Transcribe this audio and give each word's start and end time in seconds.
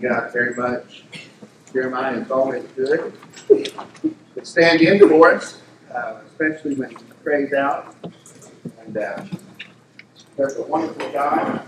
God 0.00 0.32
very 0.32 0.54
much. 0.54 1.04
Jeremiah 1.72 2.18
is 2.18 2.30
always 2.30 2.64
good. 2.76 3.12
But 4.34 4.46
stand 4.46 4.80
in 4.80 5.08
for 5.08 5.34
us, 5.34 5.60
uh, 5.94 6.20
especially 6.26 6.74
when 6.74 6.90
he 6.90 6.96
prays 7.22 7.52
out. 7.52 7.94
And 8.80 8.96
uh, 8.96 9.24
there's 10.36 10.56
a 10.56 10.62
wonderful 10.62 11.10
God. 11.12 11.62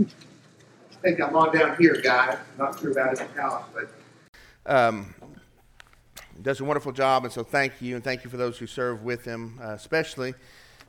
I 0.00 0.04
think 1.02 1.20
I'm 1.20 1.36
on 1.36 1.56
down 1.56 1.76
here, 1.78 2.00
guys. 2.00 2.38
Not 2.58 2.78
sure 2.80 2.90
about 2.90 3.10
his 3.10 3.20
house, 3.36 3.64
but. 3.74 3.90
Um, 4.66 5.14
does 6.42 6.60
a 6.60 6.64
wonderful 6.64 6.92
job, 6.92 7.24
and 7.24 7.32
so 7.32 7.42
thank 7.42 7.80
you, 7.80 7.94
and 7.94 8.04
thank 8.04 8.24
you 8.24 8.30
for 8.30 8.36
those 8.36 8.58
who 8.58 8.66
serve 8.66 9.02
with 9.02 9.24
him, 9.24 9.58
uh, 9.62 9.68
especially 9.68 10.34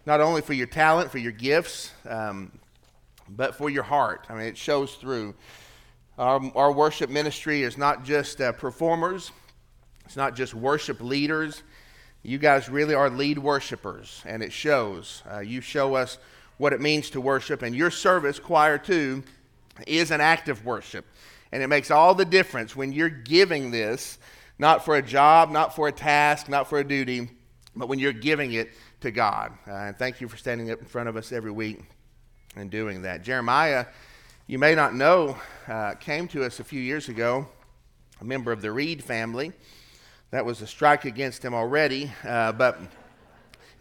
not 0.06 0.20
only 0.22 0.42
for 0.42 0.54
your 0.54 0.68
talent, 0.68 1.12
for 1.12 1.20
your 1.20 1.32
gifts, 1.32 1.92
um, 2.08 2.52
but 3.30 3.56
for 3.56 3.70
your 3.70 3.84
heart. 3.84 4.26
I 4.30 4.34
mean, 4.34 4.44
it 4.44 4.58
shows 4.58 4.96
through. 4.96 5.36
Our, 6.18 6.52
our 6.56 6.72
worship 6.72 7.10
ministry 7.10 7.62
is 7.62 7.78
not 7.78 8.04
just 8.04 8.42
uh, 8.42 8.52
performers, 8.52 9.32
it's 10.06 10.16
not 10.16 10.36
just 10.36 10.54
worship 10.54 11.02
leaders. 11.02 11.64
You 12.24 12.40
guys 12.40 12.70
really 12.70 12.96
are 12.96 13.10
lead 13.10 13.38
worshipers, 13.38 14.24
and 14.26 14.42
it 14.42 14.52
shows. 14.52 15.22
Uh, 15.32 15.40
you 15.40 15.62
show 15.62 15.96
us 15.96 16.18
what 16.58 16.74
it 16.74 16.82
means 16.82 17.12
to 17.12 17.22
worship, 17.22 17.62
and 17.62 17.76
your 17.76 17.92
service, 17.92 18.40
choir 18.40 18.78
too, 18.78 19.24
is 19.86 20.10
an 20.12 20.20
act 20.20 20.50
of 20.50 20.66
worship. 20.66 21.06
And 21.52 21.62
it 21.62 21.68
makes 21.68 21.92
all 21.92 22.16
the 22.16 22.26
difference 22.26 22.76
when 22.76 22.92
you're 22.92 23.10
giving 23.10 23.70
this, 23.72 24.18
not 24.58 24.84
for 24.84 24.96
a 24.96 25.02
job, 25.02 25.52
not 25.52 25.76
for 25.76 25.88
a 25.88 25.92
task, 25.92 26.50
not 26.50 26.68
for 26.68 26.80
a 26.80 26.84
duty, 26.84 27.30
but 27.76 27.88
when 27.88 28.00
you're 28.00 28.12
giving 28.12 28.54
it 28.54 28.72
to 29.02 29.12
God. 29.12 29.54
Uh, 29.68 29.72
and 29.74 29.98
thank 29.98 30.20
you 30.20 30.28
for 30.28 30.38
standing 30.38 30.72
up 30.72 30.80
in 30.80 30.86
front 30.86 31.08
of 31.08 31.16
us 31.16 31.32
every 31.32 31.52
week 31.52 31.80
and 32.56 32.72
doing 32.72 33.04
that. 33.04 33.24
Jeremiah, 33.24 33.86
you 34.50 34.58
may 34.58 34.74
not 34.76 34.96
know, 34.96 35.38
uh, 35.68 35.94
came 35.96 36.26
to 36.30 36.46
us 36.46 36.62
a 36.62 36.64
few 36.64 36.80
years 36.80 37.10
ago, 37.10 37.46
a 38.22 38.24
member 38.24 38.54
of 38.54 38.62
the 38.62 38.72
Reed 38.72 39.04
family. 39.04 39.52
That 40.32 40.46
was 40.46 40.62
a 40.62 40.68
strike 40.68 41.04
against 41.04 41.44
him 41.44 41.54
already. 41.54 42.14
Uh, 42.24 42.54
but 42.54 42.80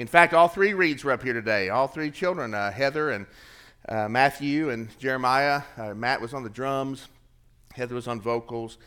in 0.01 0.09
fact, 0.09 0.35
all 0.35 0.49
three 0.49 0.75
Reeds 0.75 1.05
were 1.05 1.13
up 1.13 1.23
here 1.23 1.35
today. 1.35 1.69
All 1.69 1.87
three 1.87 2.11
children 2.11 2.53
uh, 2.53 2.73
Heather 2.73 3.11
and 3.11 3.27
uh, 3.89 4.09
Matthew 4.09 4.71
and 4.71 4.89
Jeremiah. 4.99 5.63
Uh, 5.79 5.95
Matt 5.95 6.21
was 6.21 6.35
on 6.35 6.43
the 6.43 6.51
drums, 6.51 7.07
Heather 7.73 7.95
was 7.95 8.09
on 8.09 8.21
vocals. 8.21 8.79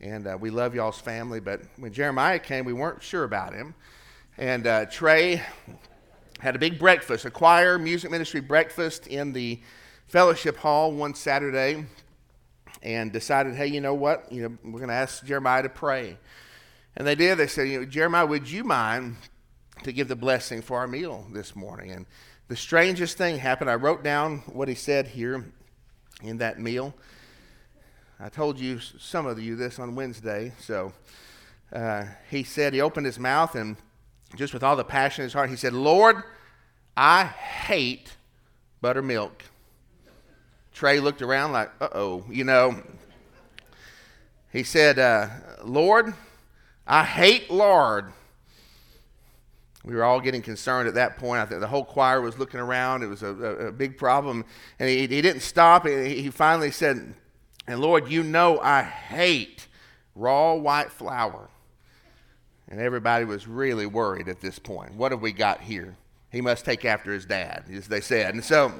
And 0.00 0.26
uh, 0.26 0.38
we 0.40 0.48
love 0.48 0.74
y'all's 0.74 1.00
family. 1.00 1.40
But 1.40 1.60
when 1.76 1.92
Jeremiah 1.92 2.38
came, 2.38 2.64
we 2.64 2.72
weren't 2.72 3.02
sure 3.02 3.24
about 3.24 3.52
him. 3.52 3.74
And 4.38 4.90
Trey 4.90 5.42
had 6.40 6.56
a 6.56 6.58
big 6.58 6.78
breakfast, 6.78 7.26
a 7.26 7.30
choir 7.30 7.78
music 7.78 8.10
ministry 8.10 8.40
breakfast 8.40 9.06
in 9.06 9.34
the 9.34 9.60
fellowship 10.06 10.56
hall 10.56 10.92
one 10.92 11.14
Saturday, 11.14 11.84
and 12.82 13.12
decided, 13.12 13.54
hey, 13.54 13.66
you 13.66 13.80
know 13.80 13.94
what? 13.94 14.30
You 14.30 14.42
know, 14.42 14.58
we're 14.64 14.78
going 14.78 14.88
to 14.88 14.94
ask 14.94 15.24
Jeremiah 15.24 15.62
to 15.62 15.68
pray. 15.68 16.18
And 16.96 17.06
they 17.06 17.14
did. 17.14 17.36
They 17.38 17.46
said, 17.46 17.68
you 17.68 17.80
know, 17.80 17.84
Jeremiah, 17.84 18.26
would 18.26 18.48
you 18.48 18.64
mind 18.64 19.16
to 19.82 19.92
give 19.92 20.08
the 20.08 20.16
blessing 20.16 20.62
for 20.62 20.78
our 20.78 20.86
meal 20.86 21.26
this 21.32 21.56
morning? 21.56 21.90
And 21.90 22.06
the 22.48 22.56
strangest 22.56 23.18
thing 23.18 23.38
happened. 23.38 23.70
I 23.70 23.74
wrote 23.74 24.04
down 24.04 24.38
what 24.46 24.68
he 24.68 24.74
said 24.74 25.08
here 25.08 25.44
in 26.22 26.38
that 26.38 26.60
meal. 26.60 26.94
I 28.20 28.28
told 28.28 28.58
you 28.58 28.78
some 28.78 29.26
of 29.26 29.38
you 29.38 29.56
this 29.56 29.78
on 29.78 29.94
Wednesday. 29.94 30.52
So 30.60 30.92
uh, 31.72 32.04
he 32.30 32.44
said 32.44 32.72
he 32.72 32.80
opened 32.80 33.06
his 33.06 33.18
mouth 33.18 33.54
and 33.54 33.76
just 34.34 34.54
with 34.54 34.62
all 34.62 34.76
the 34.76 34.84
passion 34.84 35.22
in 35.22 35.26
his 35.26 35.32
heart, 35.32 35.50
he 35.50 35.56
said, 35.56 35.72
Lord, 35.72 36.22
I 36.96 37.24
hate 37.24 38.16
buttermilk. 38.80 39.42
Trey 40.76 41.00
looked 41.00 41.22
around 41.22 41.52
like, 41.52 41.70
uh 41.80 41.88
oh, 41.92 42.24
you 42.30 42.44
know. 42.44 42.82
He 44.52 44.62
said, 44.62 44.98
uh, 44.98 45.28
Lord, 45.64 46.12
I 46.86 47.02
hate 47.02 47.50
lard. 47.50 48.12
We 49.82 49.94
were 49.94 50.04
all 50.04 50.20
getting 50.20 50.42
concerned 50.42 50.86
at 50.86 50.94
that 50.94 51.16
point. 51.16 51.40
I 51.40 51.46
think 51.46 51.62
the 51.62 51.66
whole 51.66 51.84
choir 51.84 52.20
was 52.20 52.38
looking 52.38 52.60
around. 52.60 53.02
It 53.02 53.06
was 53.06 53.22
a, 53.22 53.28
a, 53.28 53.66
a 53.68 53.72
big 53.72 53.96
problem. 53.96 54.44
And 54.78 54.90
he, 54.90 55.06
he 55.06 55.22
didn't 55.22 55.40
stop. 55.40 55.86
He, 55.86 56.20
he 56.20 56.30
finally 56.30 56.70
said, 56.70 57.14
And 57.66 57.80
Lord, 57.80 58.10
you 58.10 58.22
know 58.22 58.60
I 58.60 58.82
hate 58.82 59.68
raw 60.14 60.52
white 60.52 60.92
flour. 60.92 61.48
And 62.68 62.80
everybody 62.80 63.24
was 63.24 63.48
really 63.48 63.86
worried 63.86 64.28
at 64.28 64.42
this 64.42 64.58
point. 64.58 64.94
What 64.94 65.12
have 65.12 65.22
we 65.22 65.32
got 65.32 65.62
here? 65.62 65.96
He 66.30 66.42
must 66.42 66.66
take 66.66 66.84
after 66.84 67.12
his 67.12 67.24
dad, 67.24 67.64
as 67.72 67.88
they 67.88 68.02
said. 68.02 68.34
And 68.34 68.44
so, 68.44 68.74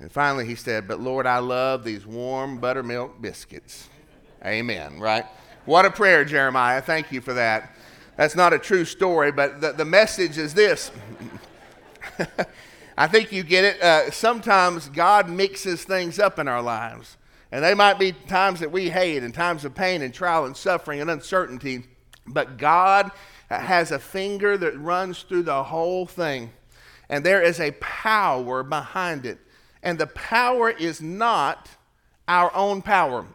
and 0.00 0.10
finally 0.10 0.46
he 0.46 0.54
said, 0.54 0.88
But 0.88 1.00
Lord, 1.00 1.26
I 1.26 1.38
love 1.38 1.84
these 1.84 2.06
warm 2.06 2.58
buttermilk 2.58 3.20
biscuits. 3.20 3.88
Amen, 4.44 4.98
right? 4.98 5.26
What 5.66 5.84
a 5.84 5.90
prayer, 5.90 6.24
Jeremiah. 6.24 6.80
Thank 6.80 7.12
you 7.12 7.20
for 7.20 7.34
that. 7.34 7.76
That's 8.16 8.34
not 8.34 8.52
a 8.52 8.58
true 8.58 8.84
story, 8.84 9.30
but 9.30 9.60
the, 9.60 9.72
the 9.72 9.84
message 9.84 10.38
is 10.38 10.54
this. 10.54 10.90
I 12.98 13.06
think 13.06 13.30
you 13.30 13.42
get 13.42 13.64
it. 13.64 13.82
Uh, 13.82 14.10
sometimes 14.10 14.88
God 14.88 15.28
mixes 15.28 15.84
things 15.84 16.18
up 16.18 16.38
in 16.38 16.48
our 16.48 16.62
lives. 16.62 17.16
And 17.52 17.64
they 17.64 17.74
might 17.74 17.98
be 17.98 18.12
times 18.12 18.60
that 18.60 18.70
we 18.70 18.90
hate 18.90 19.22
and 19.22 19.34
times 19.34 19.64
of 19.64 19.74
pain 19.74 20.02
and 20.02 20.14
trial 20.14 20.44
and 20.44 20.56
suffering 20.56 21.00
and 21.00 21.10
uncertainty. 21.10 21.84
But 22.26 22.58
God 22.58 23.10
has 23.50 23.90
a 23.90 23.98
finger 23.98 24.56
that 24.56 24.78
runs 24.78 25.22
through 25.22 25.42
the 25.42 25.64
whole 25.64 26.06
thing. 26.06 26.52
And 27.08 27.24
there 27.24 27.42
is 27.42 27.58
a 27.58 27.72
power 27.72 28.62
behind 28.62 29.26
it. 29.26 29.38
And 29.82 29.98
the 29.98 30.06
power 30.06 30.70
is 30.70 31.00
not 31.00 31.68
our 32.28 32.54
own 32.54 32.82
power. 32.82 33.26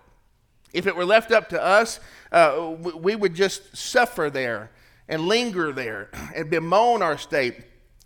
If 0.74 0.88
it 0.88 0.96
were 0.96 1.06
left 1.06 1.32
up 1.32 1.50
to 1.50 1.64
us, 1.64 2.00
uh, 2.32 2.76
we 2.80 3.16
would 3.16 3.34
just 3.34 3.76
suffer 3.76 4.30
there 4.30 4.72
and 5.08 5.28
linger 5.28 5.72
there 5.72 6.10
and 6.36 6.50
bemoan 6.50 7.02
our 7.02 7.18
state 7.18 7.58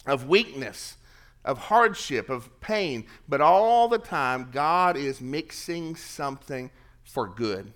of 0.05 0.27
weakness, 0.27 0.97
of 1.43 1.57
hardship, 1.57 2.29
of 2.29 2.59
pain. 2.61 3.05
But 3.27 3.41
all 3.41 3.87
the 3.87 3.97
time, 3.97 4.49
God 4.51 4.97
is 4.97 5.21
mixing 5.21 5.95
something 5.95 6.71
for 7.03 7.27
good 7.27 7.73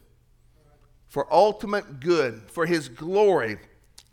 for 1.13 1.31
ultimate 1.31 1.99
good, 1.99 2.41
for 2.47 2.65
His 2.65 2.89
glory, 2.89 3.59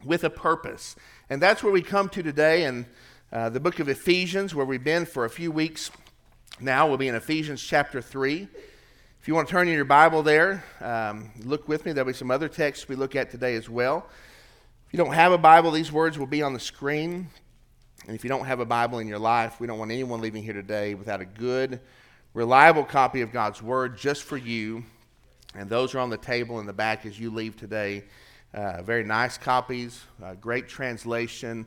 with 0.04 0.22
a 0.22 0.28
purpose. 0.28 0.96
And 1.30 1.40
that's 1.40 1.62
where 1.62 1.72
we 1.72 1.80
come 1.80 2.10
to 2.10 2.22
today 2.22 2.64
in 2.64 2.84
uh, 3.32 3.48
the 3.48 3.58
book 3.58 3.78
of 3.80 3.88
Ephesians, 3.88 4.54
where 4.54 4.66
we've 4.66 4.84
been 4.84 5.06
for 5.06 5.24
a 5.24 5.30
few 5.30 5.50
weeks 5.50 5.90
now. 6.62 6.88
We'll 6.88 6.98
be 6.98 7.08
in 7.08 7.14
Ephesians 7.14 7.62
chapter 7.62 8.00
3. 8.00 8.48
If 9.20 9.28
you 9.28 9.34
want 9.34 9.48
to 9.48 9.52
turn 9.52 9.68
in 9.68 9.74
your 9.74 9.84
Bible 9.84 10.22
there, 10.22 10.64
um, 10.80 11.30
look 11.44 11.68
with 11.68 11.84
me. 11.84 11.92
There'll 11.92 12.06
be 12.06 12.12
some 12.12 12.30
other 12.30 12.48
texts 12.48 12.88
we 12.88 12.96
look 12.96 13.16
at 13.16 13.30
today 13.30 13.54
as 13.54 13.68
well. 13.68 14.06
If 14.86 14.92
you 14.92 14.96
don't 14.98 15.14
have 15.14 15.32
a 15.32 15.38
Bible, 15.38 15.70
these 15.70 15.92
words 15.92 16.18
will 16.18 16.26
be 16.26 16.42
on 16.42 16.52
the 16.52 16.60
screen. 16.60 17.28
And 18.06 18.16
if 18.16 18.24
you 18.24 18.28
don't 18.28 18.46
have 18.46 18.60
a 18.60 18.66
Bible 18.66 18.98
in 18.98 19.08
your 19.08 19.18
life, 19.18 19.60
we 19.60 19.66
don't 19.66 19.78
want 19.78 19.90
anyone 19.90 20.20
leaving 20.20 20.42
here 20.42 20.54
today 20.54 20.94
without 20.94 21.20
a 21.20 21.26
good, 21.26 21.80
reliable 22.34 22.84
copy 22.84 23.20
of 23.20 23.32
God's 23.32 23.62
Word 23.62 23.96
just 23.96 24.22
for 24.22 24.36
you 24.36 24.84
and 25.54 25.68
those 25.68 25.94
are 25.94 25.98
on 25.98 26.10
the 26.10 26.16
table 26.16 26.60
in 26.60 26.66
the 26.66 26.72
back 26.72 27.04
as 27.04 27.18
you 27.18 27.30
leave 27.30 27.56
today. 27.56 28.04
Uh, 28.54 28.82
very 28.82 29.04
nice 29.04 29.36
copies, 29.36 30.02
uh, 30.22 30.34
great 30.34 30.68
translation. 30.68 31.66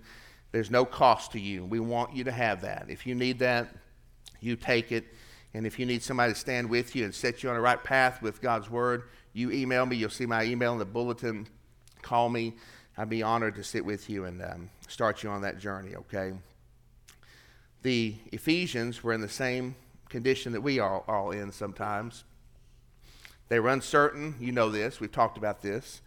There's 0.52 0.72
no 0.72 0.86
cost 0.86 1.32
to 1.34 1.40
you. 1.40 1.66
We 1.66 1.80
want 1.80 2.16
you 2.16 2.24
to 2.26 2.32
have 2.32 2.62
that. 2.62 2.86
If 2.90 3.06
you 3.06 3.16
need 3.16 3.40
that, 3.40 3.76
you 4.44 4.56
take 4.56 4.92
it. 4.92 5.06
And 5.54 5.66
if 5.66 5.78
you 5.80 5.86
need 5.86 6.02
somebody 6.02 6.34
to 6.34 6.40
stand 6.40 6.70
with 6.70 6.96
you 6.96 7.06
and 7.06 7.14
set 7.14 7.44
you 7.44 7.50
on 7.50 7.56
the 7.56 7.62
right 7.62 7.82
path 7.84 8.22
with 8.22 8.42
God's 8.42 8.70
Word, 8.70 9.04
you 9.34 9.52
email 9.52 9.86
me. 9.86 9.96
You'll 9.96 10.10
see 10.10 10.26
my 10.26 10.44
email 10.44 10.74
in 10.74 10.80
the 10.80 10.86
bulletin. 10.86 11.48
Call 12.02 12.30
me. 12.30 12.54
I'd 12.98 13.10
be 13.10 13.24
honored 13.24 13.56
to 13.56 13.64
sit 13.64 13.84
with 13.84 14.10
you 14.10 14.26
and 14.26 14.42
um, 14.44 14.70
start 14.88 15.24
you 15.24 15.30
on 15.30 15.42
that 15.42 15.60
journey, 15.60 15.96
okay? 15.96 16.34
The 17.82 18.16
Ephesians 18.32 19.04
were 19.04 19.14
in 19.14 19.22
the 19.22 19.30
same 19.30 19.76
condition 20.10 20.54
that 20.54 20.62
we 20.62 20.80
are 20.80 21.04
all 21.08 21.32
in 21.32 21.52
sometimes. 21.52 22.24
They 23.50 23.60
were 23.60 23.70
uncertain. 23.70 24.36
You 24.40 24.52
know 24.52 24.70
this. 24.70 25.00
We've 25.00 25.12
talked 25.12 25.38
about 25.38 25.62
this. 25.62 26.02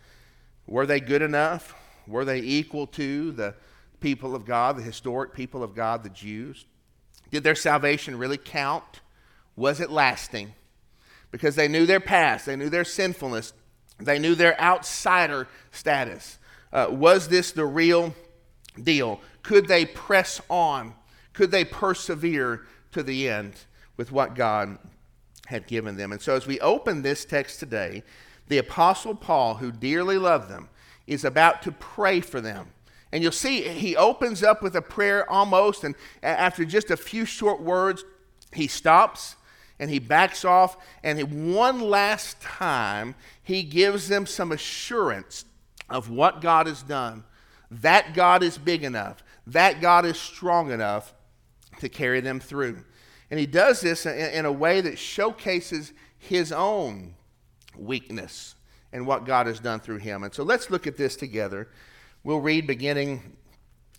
Were 0.67 0.87
they 0.87 1.01
good 1.01 1.23
enough? 1.23 1.75
Were 2.07 2.25
they 2.25 2.39
equal 2.39 2.87
to 2.89 3.33
the 3.33 3.55
people 4.01 4.35
of 4.35 4.45
God, 4.45 4.77
the 4.77 4.83
historic 4.83 5.35
people 5.35 5.63
of 5.63 5.75
God, 5.75 6.03
the 6.03 6.11
Jews? 6.11 6.67
Did 7.31 7.43
their 7.43 7.55
salvation 7.55 8.19
really 8.19 8.39
count? 8.39 9.01
Was 9.57 9.81
it 9.81 9.91
lasting? 9.91 10.55
Because 11.31 11.57
they 11.57 11.69
knew 11.69 11.87
their 11.87 12.01
past, 12.01 12.47
they 12.47 12.57
knew 12.57 12.69
their 12.69 12.85
sinfulness, 12.85 13.53
they 13.99 14.19
knew 14.19 14.35
their 14.35 14.61
outsider 14.61 15.49
status. 15.71 16.39
Uh, 16.73 16.87
was 16.91 17.29
this 17.29 17.53
the 17.53 17.65
real 17.65 18.15
deal? 18.83 19.21
Could 19.43 19.69
they 19.69 19.87
press 19.87 20.41
on? 20.49 20.95
Could 21.33 21.51
they 21.51 21.65
persevere 21.65 22.67
to 22.93 23.03
the 23.03 23.29
end 23.29 23.55
with 23.97 24.13
what 24.13 24.35
God 24.35 24.79
had 25.47 25.67
given 25.67 25.97
them. 25.97 26.13
And 26.13 26.21
so, 26.21 26.35
as 26.35 26.47
we 26.47 26.61
open 26.61 27.03
this 27.03 27.25
text 27.25 27.61
today, 27.61 28.03
the 28.49 28.59
Apostle 28.59 29.15
Paul, 29.15 29.55
who 29.55 29.73
dearly 29.73 30.19
loved 30.19 30.51
them, 30.51 30.69
is 31.07 31.25
about 31.25 31.63
to 31.63 31.73
pray 31.73 32.21
for 32.21 32.41
them. 32.41 32.69
And 33.17 33.23
you'll 33.23 33.33
see 33.33 33.63
he 33.63 33.97
opens 33.97 34.43
up 34.43 34.63
with 34.63 34.77
a 34.77 34.83
prayer 34.83 35.27
almost, 35.31 35.85
and 35.85 35.95
after 36.23 36.67
just 36.67 36.91
a 36.91 36.99
few 36.99 37.25
short 37.25 37.63
words, 37.63 38.05
he 38.53 38.67
stops 38.67 39.37
and 39.79 39.89
he 39.89 39.99
backs 39.99 40.45
off, 40.45 40.77
and 41.03 41.17
he, 41.17 41.25
one 41.25 41.81
last 41.81 42.43
time, 42.43 43.15
he 43.43 43.63
gives 43.63 44.09
them 44.09 44.27
some 44.27 44.53
assurance 44.53 45.47
of 45.89 46.11
what 46.11 46.43
God 46.43 46.67
has 46.67 46.83
done. 46.83 47.25
That 47.71 48.13
God 48.13 48.43
is 48.43 48.59
big 48.59 48.85
enough, 48.85 49.25
that 49.47 49.81
God 49.81 50.05
is 50.05 50.21
strong 50.21 50.71
enough 50.71 51.15
to 51.81 51.89
carry 51.89 52.21
them 52.21 52.39
through. 52.39 52.85
And 53.31 53.41
he 53.41 53.47
does 53.47 53.81
this 53.81 54.05
in, 54.05 54.13
in 54.13 54.45
a 54.45 54.53
way 54.53 54.83
that 54.83 54.99
showcases 54.99 55.95
his 56.19 56.53
own 56.53 57.15
weakness 57.79 58.57
and 58.93 59.07
what 59.07 59.25
God 59.25 59.47
has 59.47 59.59
done 59.59 59.81
through 59.81 60.01
him. 60.01 60.23
And 60.23 60.35
so 60.35 60.43
let's 60.43 60.69
look 60.69 60.87
at 60.87 60.99
this 60.99 61.17
together. 61.17 61.71
We'll 62.27 62.41
read 62.41 62.67
beginning 62.67 63.23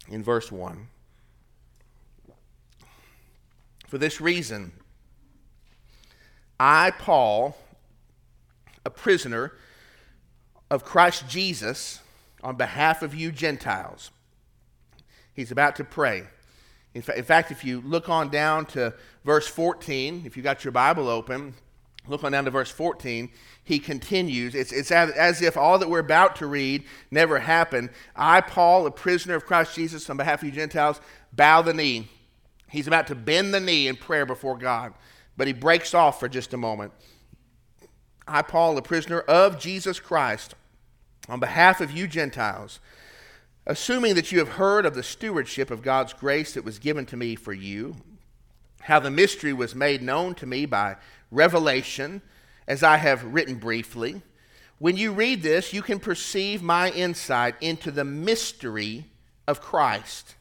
in 0.10 0.22
verse 0.22 0.52
1. 0.52 0.90
For 3.88 3.98
this 3.98 4.20
reason, 4.20 4.74
I, 6.60 6.92
Paul, 6.92 7.58
a 8.86 8.90
prisoner 8.90 9.54
of 10.70 10.84
Christ 10.84 11.30
Jesus, 11.30 12.02
on 12.44 12.58
behalf 12.58 13.02
of 13.02 13.16
you 13.16 13.32
Gentiles. 13.32 14.12
He's 15.34 15.52
about 15.52 15.78
to 15.78 15.86
pray. 15.86 16.24
In, 16.94 17.04
fa- 17.04 17.18
in 17.18 17.24
fact, 17.24 17.50
if 17.52 17.64
you 17.64 17.80
look 17.80 18.10
on 18.10 18.28
down 18.28 18.66
to 18.66 18.94
verse 19.24 19.48
14, 19.48 20.24
if 20.26 20.36
you 20.36 20.44
got 20.44 20.66
your 20.66 20.74
Bible 20.74 21.08
open, 21.08 21.54
look 22.08 22.24
on 22.24 22.32
down 22.32 22.46
to 22.46 22.52
verse 22.52 22.72
14, 22.72 23.30
he 23.64 23.80
continues. 23.80 24.56
It's, 24.56 24.72
it's 24.72 24.92
as, 24.92 25.12
as 25.12 25.42
if 25.42 25.58
all 25.58 25.80
that 25.80 25.90
we're 25.90 26.00
about 26.00 26.38
to 26.38 26.48
read 26.48 26.84
never 27.12 27.40
happened. 27.40 27.90
I, 28.16 28.42
Paul, 28.42 28.86
a 28.86 28.92
prisoner 28.92 29.36
of 29.36 29.46
Christ 29.46 29.76
Jesus, 29.76 30.10
on 30.10 30.18
behalf 30.18 30.42
of 30.42 30.50
you 30.50 30.54
Gentiles, 30.54 31.02
bow 31.34 31.62
the 31.62 31.74
knee. 31.74 32.10
He's 32.70 32.88
about 32.88 33.08
to 33.08 33.16
bend 33.16 33.54
the 33.54 33.60
knee 33.60 33.88
in 33.88 33.96
prayer 33.96 34.26
before 34.26 34.58
God, 34.58 34.94
but 35.36 35.48
he 35.48 35.54
breaks 35.54 35.94
off 35.94 36.20
for 36.20 36.28
just 36.28 36.54
a 36.54 36.58
moment. 36.58 36.92
I, 38.28 38.42
Paul, 38.42 38.78
a 38.78 38.82
prisoner 38.82 39.22
of 39.22 39.60
Jesus 39.60 40.00
Christ, 40.00 40.56
on 41.30 41.40
behalf 41.40 41.80
of 41.80 41.92
you 41.92 42.08
Gentiles, 42.08 42.80
assuming 43.66 44.16
that 44.16 44.32
you 44.32 44.40
have 44.40 44.50
heard 44.50 44.86
of 44.86 44.96
the 44.96 45.04
stewardship 45.04 45.72
of 45.72 45.82
God's 45.82 46.14
grace 46.14 46.54
that 46.54 46.66
was 46.66 46.80
given 46.80 47.06
to 47.08 47.18
me 47.18 47.36
for 47.36 47.54
you, 47.54 47.96
how 48.82 49.00
the 49.00 49.12
mystery 49.12 49.54
was 49.54 49.76
made 49.76 50.02
known 50.02 50.34
to 50.36 50.46
me 50.46 50.66
by 50.66 50.96
revelation, 51.32 52.22
as 52.68 52.84
I 52.84 52.98
have 52.98 53.24
written 53.24 53.56
briefly. 53.56 54.22
When 54.80 54.98
you 54.98 55.12
read 55.12 55.42
this, 55.42 55.74
you 55.74 55.82
can 55.82 56.00
perceive 56.00 56.62
my 56.62 56.92
insight 56.92 57.56
into 57.62 57.92
the 57.92 58.04
mystery 58.04 59.06
of 59.48 59.62
Christ, 59.62 60.36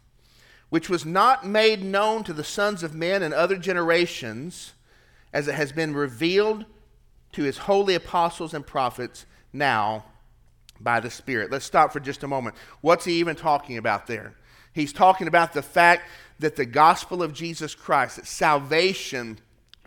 which 0.68 0.90
was 0.90 1.06
not 1.06 1.46
made 1.46 1.82
known 1.82 2.24
to 2.24 2.32
the 2.32 2.44
sons 2.44 2.82
of 2.82 2.94
men 2.94 3.22
in 3.22 3.32
other 3.32 3.56
generations, 3.56 4.74
as 5.32 5.48
it 5.48 5.54
has 5.54 5.72
been 5.72 5.94
revealed 5.94 6.64
to 7.32 7.42
his 7.42 7.58
holy 7.58 7.94
apostles 7.94 8.54
and 8.54 8.66
prophets 8.66 9.26
now 9.52 10.04
by 10.80 11.00
the 11.00 11.10
Spirit. 11.10 11.50
Let's 11.50 11.64
stop 11.64 11.92
for 11.92 12.00
just 12.00 12.22
a 12.22 12.28
moment. 12.28 12.56
What's 12.80 13.04
he 13.04 13.14
even 13.14 13.36
talking 13.36 13.78
about 13.78 14.06
there? 14.06 14.34
He's 14.72 14.92
talking 14.92 15.28
about 15.28 15.54
the 15.54 15.62
fact 15.62 16.08
that 16.38 16.56
the 16.56 16.66
gospel 16.66 17.22
of 17.22 17.32
Jesus 17.32 17.74
Christ, 17.74 18.16
that 18.16 18.26
salvation 18.26 19.38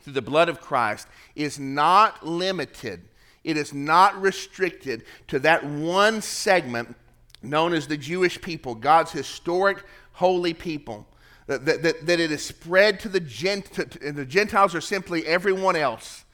through 0.09 0.21
the 0.21 0.21
blood 0.23 0.49
of 0.49 0.59
Christ, 0.59 1.07
is 1.35 1.59
not 1.59 2.25
limited, 2.25 3.01
it 3.43 3.57
is 3.57 3.73
not 3.73 4.19
restricted 4.19 5.03
to 5.27 5.37
that 5.39 5.63
one 5.63 6.21
segment 6.21 6.95
known 7.43 7.73
as 7.73 7.87
the 7.87 7.95
Jewish 7.95 8.41
people, 8.41 8.73
God's 8.73 9.11
historic 9.11 9.83
holy 10.13 10.53
people. 10.53 11.05
That, 11.45 11.65
that, 11.65 12.05
that 12.05 12.19
it 12.19 12.31
is 12.31 12.45
spread 12.45 12.99
to 13.01 13.09
the, 13.09 13.19
Gent- 13.19 13.73
to, 13.73 14.11
the 14.11 14.25
Gentiles 14.25 14.75
are 14.75 14.81
simply 14.81 15.25
everyone 15.25 15.75
else. 15.75 16.25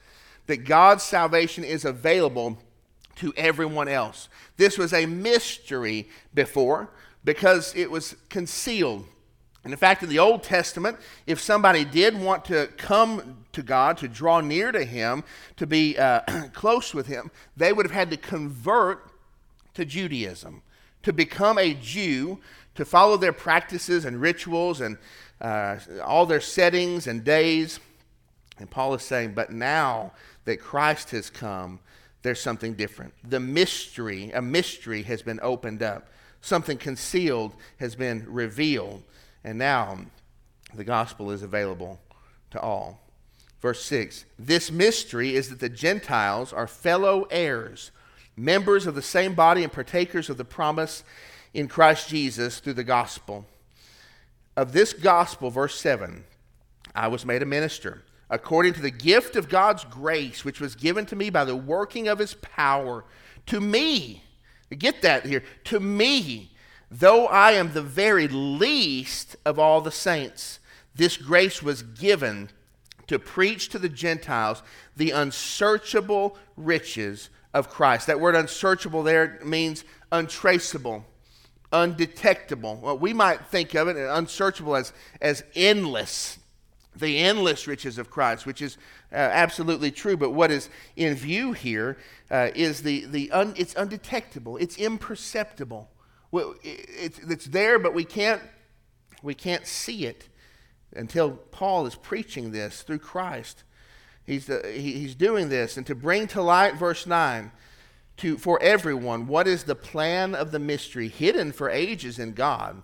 That 0.46 0.58
God's 0.58 1.02
salvation 1.02 1.64
is 1.64 1.84
available 1.84 2.58
to 3.16 3.32
everyone 3.36 3.88
else. 3.88 4.28
This 4.56 4.76
was 4.76 4.92
a 4.92 5.06
mystery 5.06 6.08
before 6.34 6.90
because 7.24 7.74
it 7.74 7.90
was 7.90 8.14
concealed. 8.28 9.06
And 9.66 9.72
in 9.72 9.78
fact, 9.78 10.04
in 10.04 10.08
the 10.08 10.20
Old 10.20 10.44
Testament, 10.44 10.96
if 11.26 11.40
somebody 11.40 11.84
did 11.84 12.16
want 12.16 12.44
to 12.44 12.68
come 12.76 13.38
to 13.50 13.64
God, 13.64 13.96
to 13.96 14.06
draw 14.06 14.40
near 14.40 14.70
to 14.70 14.84
Him, 14.84 15.24
to 15.56 15.66
be 15.66 15.98
uh, 15.98 16.20
close 16.52 16.94
with 16.94 17.08
Him, 17.08 17.32
they 17.56 17.72
would 17.72 17.84
have 17.84 17.92
had 17.92 18.08
to 18.12 18.16
convert 18.16 19.10
to 19.74 19.84
Judaism, 19.84 20.62
to 21.02 21.12
become 21.12 21.58
a 21.58 21.74
Jew, 21.74 22.38
to 22.76 22.84
follow 22.84 23.16
their 23.16 23.32
practices 23.32 24.04
and 24.04 24.20
rituals 24.20 24.80
and 24.80 24.98
uh, 25.40 25.78
all 26.04 26.26
their 26.26 26.40
settings 26.40 27.08
and 27.08 27.24
days. 27.24 27.80
And 28.60 28.70
Paul 28.70 28.94
is 28.94 29.02
saying, 29.02 29.34
but 29.34 29.50
now 29.50 30.12
that 30.44 30.60
Christ 30.60 31.10
has 31.10 31.28
come, 31.28 31.80
there's 32.22 32.40
something 32.40 32.74
different. 32.74 33.14
The 33.28 33.40
mystery, 33.40 34.30
a 34.30 34.40
mystery 34.40 35.02
has 35.02 35.22
been 35.22 35.40
opened 35.42 35.82
up. 35.82 36.06
Something 36.40 36.78
concealed 36.78 37.52
has 37.80 37.96
been 37.96 38.24
revealed. 38.28 39.02
And 39.46 39.58
now 39.58 40.00
the 40.74 40.82
gospel 40.82 41.30
is 41.30 41.42
available 41.42 42.00
to 42.50 42.60
all. 42.60 43.00
Verse 43.62 43.82
6 43.84 44.24
This 44.36 44.72
mystery 44.72 45.36
is 45.36 45.48
that 45.48 45.60
the 45.60 45.68
Gentiles 45.68 46.52
are 46.52 46.66
fellow 46.66 47.28
heirs, 47.30 47.92
members 48.36 48.88
of 48.88 48.96
the 48.96 49.02
same 49.02 49.34
body, 49.34 49.62
and 49.62 49.72
partakers 49.72 50.28
of 50.28 50.36
the 50.36 50.44
promise 50.44 51.04
in 51.54 51.68
Christ 51.68 52.08
Jesus 52.08 52.58
through 52.58 52.74
the 52.74 52.84
gospel. 52.84 53.46
Of 54.56 54.72
this 54.72 54.92
gospel, 54.92 55.50
verse 55.50 55.78
7, 55.80 56.24
I 56.94 57.06
was 57.06 57.24
made 57.24 57.42
a 57.42 57.46
minister 57.46 58.02
according 58.28 58.72
to 58.72 58.82
the 58.82 58.90
gift 58.90 59.36
of 59.36 59.48
God's 59.48 59.84
grace, 59.84 60.44
which 60.44 60.60
was 60.60 60.74
given 60.74 61.06
to 61.06 61.14
me 61.14 61.30
by 61.30 61.44
the 61.44 61.54
working 61.54 62.08
of 62.08 62.18
his 62.18 62.34
power, 62.34 63.04
to 63.46 63.60
me, 63.60 64.24
get 64.76 65.02
that 65.02 65.24
here, 65.24 65.44
to 65.64 65.78
me, 65.78 66.55
though 66.90 67.26
I 67.26 67.52
am 67.52 67.72
the 67.72 67.82
very 67.82 68.28
least 68.28 69.36
of 69.44 69.58
all 69.58 69.80
the 69.80 69.90
saints, 69.90 70.60
this 70.94 71.16
grace 71.16 71.62
was 71.62 71.82
given 71.82 72.50
to 73.06 73.18
preach 73.18 73.68
to 73.68 73.78
the 73.78 73.88
Gentiles 73.88 74.62
the 74.96 75.10
unsearchable 75.10 76.36
riches 76.56 77.30
of 77.54 77.70
Christ. 77.70 78.06
That 78.06 78.20
word 78.20 78.34
unsearchable 78.34 79.02
there 79.02 79.38
means 79.44 79.84
untraceable, 80.10 81.04
undetectable. 81.72 82.76
Well, 82.82 82.98
we 82.98 83.12
might 83.12 83.46
think 83.46 83.74
of 83.74 83.88
it 83.88 83.96
unsearchable 83.96 84.76
as, 84.76 84.92
as 85.20 85.44
endless 85.54 86.38
the 86.98 87.18
endless 87.18 87.66
riches 87.66 87.98
of 87.98 88.10
Christ, 88.10 88.46
which 88.46 88.62
is 88.62 88.78
uh, 89.12 89.16
absolutely 89.16 89.90
true. 89.90 90.16
But 90.16 90.30
what 90.30 90.50
is 90.50 90.70
in 90.96 91.14
view 91.14 91.52
here 91.52 91.98
uh, 92.30 92.48
is 92.54 92.82
the, 92.82 93.04
the 93.04 93.30
un, 93.32 93.54
it's 93.56 93.74
undetectable, 93.74 94.56
it's 94.56 94.78
imperceptible. 94.78 95.90
It's, 96.32 97.18
it's 97.18 97.46
there, 97.46 97.78
but 97.78 97.94
we 97.94 98.04
can't, 98.04 98.42
we 99.22 99.34
can't 99.34 99.66
see 99.66 100.06
it 100.06 100.28
until 100.94 101.32
Paul 101.32 101.86
is 101.86 101.94
preaching 101.94 102.52
this 102.52 102.82
through 102.82 102.98
Christ. 102.98 103.62
He's, 104.24 104.50
uh, 104.50 104.60
the, 104.62 104.72
he's 104.72 105.14
doing 105.14 105.48
this. 105.48 105.76
And 105.76 105.86
to 105.86 105.94
bring 105.94 106.26
to 106.28 106.42
light, 106.42 106.74
verse 106.74 107.06
9, 107.06 107.52
to, 108.18 108.38
for 108.38 108.60
everyone, 108.62 109.26
what 109.26 109.46
is 109.46 109.64
the 109.64 109.74
plan 109.74 110.34
of 110.34 110.50
the 110.50 110.58
mystery 110.58 111.08
hidden 111.08 111.52
for 111.52 111.70
ages 111.70 112.18
in 112.18 112.32
God 112.32 112.82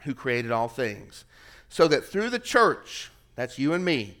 who 0.00 0.14
created 0.14 0.50
all 0.50 0.68
things? 0.68 1.24
So 1.68 1.88
that 1.88 2.04
through 2.04 2.30
the 2.30 2.38
church, 2.38 3.10
that's 3.34 3.58
you 3.58 3.72
and 3.72 3.84
me. 3.84 4.18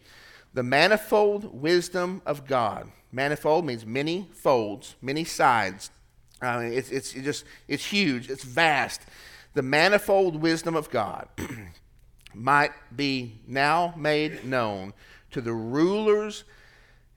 The 0.54 0.62
manifold 0.62 1.60
wisdom 1.60 2.22
of 2.24 2.46
God. 2.46 2.90
Manifold 3.12 3.64
means 3.64 3.84
many 3.84 4.28
folds, 4.32 4.94
many 5.02 5.24
sides. 5.24 5.90
Uh, 6.42 6.60
it's, 6.62 6.90
it's 6.90 7.12
just, 7.12 7.44
it's 7.68 7.84
huge, 7.86 8.30
it's 8.30 8.44
vast. 8.44 9.02
The 9.54 9.62
manifold 9.62 10.36
wisdom 10.36 10.74
of 10.74 10.90
God 10.90 11.28
might 12.34 12.72
be 12.94 13.40
now 13.46 13.94
made 13.96 14.44
known 14.44 14.92
to 15.30 15.40
the 15.40 15.52
rulers 15.52 16.44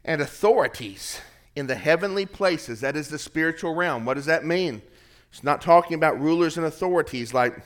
and 0.06 0.22
authorities 0.22 1.20
in 1.56 1.68
the 1.68 1.76
heavenly 1.76 2.26
places. 2.26 2.82
That 2.82 2.96
is 2.96 3.10
the 3.10 3.20
spiritual 3.20 3.74
realm. 3.74 4.06
What 4.06 4.14
does 4.14 4.28
that 4.28 4.46
mean? 4.46 4.82
It's 5.32 5.44
not 5.44 5.62
talking 5.62 5.96
about 5.96 6.20
rulers 6.20 6.58
and 6.58 6.66
authorities 6.66 7.34
like 7.34 7.60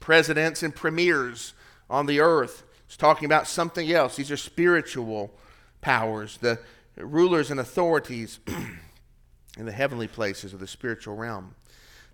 presidents 0.00 0.62
and 0.62 0.74
premiers 0.74 1.54
on 1.88 2.06
the 2.06 2.20
earth. 2.20 2.64
It's 2.86 2.96
talking 2.96 3.24
about 3.26 3.46
something 3.46 3.90
else. 3.90 4.16
These 4.16 4.30
are 4.30 4.36
spiritual 4.36 5.32
powers, 5.80 6.36
the 6.38 6.58
rulers 6.96 7.50
and 7.50 7.58
authorities 7.58 8.38
in 9.56 9.66
the 9.66 9.72
heavenly 9.72 10.08
places 10.08 10.52
of 10.52 10.60
the 10.60 10.66
spiritual 10.66 11.16
realm. 11.16 11.54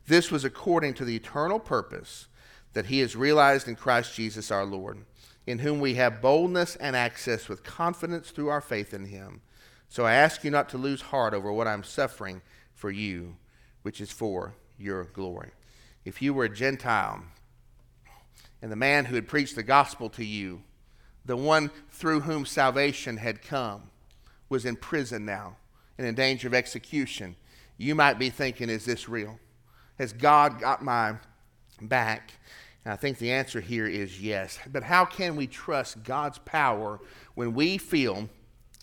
This 0.06 0.30
was 0.30 0.44
according 0.44 0.94
to 0.94 1.04
the 1.04 1.16
eternal 1.16 1.58
purpose 1.58 2.26
that 2.72 2.86
he 2.86 3.00
has 3.00 3.16
realized 3.16 3.68
in 3.68 3.76
Christ 3.76 4.14
Jesus 4.14 4.50
our 4.50 4.64
Lord, 4.64 5.04
in 5.46 5.60
whom 5.60 5.80
we 5.80 5.94
have 5.94 6.20
boldness 6.20 6.76
and 6.76 6.94
access 6.96 7.48
with 7.48 7.62
confidence 7.62 8.30
through 8.30 8.48
our 8.48 8.60
faith 8.60 8.92
in 8.92 9.06
him. 9.06 9.40
So 9.88 10.04
I 10.04 10.14
ask 10.14 10.44
you 10.44 10.50
not 10.50 10.68
to 10.70 10.78
lose 10.78 11.00
heart 11.00 11.34
over 11.34 11.52
what 11.52 11.66
I'm 11.66 11.84
suffering 11.84 12.42
for 12.74 12.90
you, 12.90 13.36
which 13.82 14.00
is 14.00 14.12
for 14.12 14.54
your 14.78 15.04
glory. 15.04 15.50
If 16.04 16.20
you 16.20 16.34
were 16.34 16.44
a 16.44 16.54
Gentile, 16.54 17.22
and 18.60 18.72
the 18.72 18.76
man 18.76 19.06
who 19.06 19.14
had 19.14 19.28
preached 19.28 19.56
the 19.56 19.62
gospel 19.62 20.10
to 20.10 20.24
you 20.24 20.62
the 21.24 21.36
one 21.36 21.70
through 21.90 22.20
whom 22.20 22.46
salvation 22.46 23.18
had 23.18 23.42
come, 23.42 23.82
was 24.48 24.64
in 24.64 24.74
prison 24.76 25.26
now 25.26 25.56
and 25.98 26.06
in 26.06 26.14
danger 26.14 26.46
of 26.46 26.54
execution, 26.54 27.36
you 27.76 27.94
might 27.94 28.18
be 28.18 28.30
thinking, 28.30 28.70
is 28.70 28.84
this 28.84 29.08
real? 29.08 29.38
Has 29.98 30.12
God 30.12 30.60
got 30.60 30.82
my 30.82 31.16
back? 31.82 32.32
And 32.84 32.92
I 32.92 32.96
think 32.96 33.18
the 33.18 33.32
answer 33.32 33.60
here 33.60 33.86
is 33.86 34.20
yes. 34.20 34.58
But 34.70 34.84
how 34.84 35.04
can 35.04 35.36
we 35.36 35.46
trust 35.46 36.04
God's 36.04 36.38
power 36.38 37.00
when 37.34 37.52
we 37.52 37.78
feel 37.78 38.28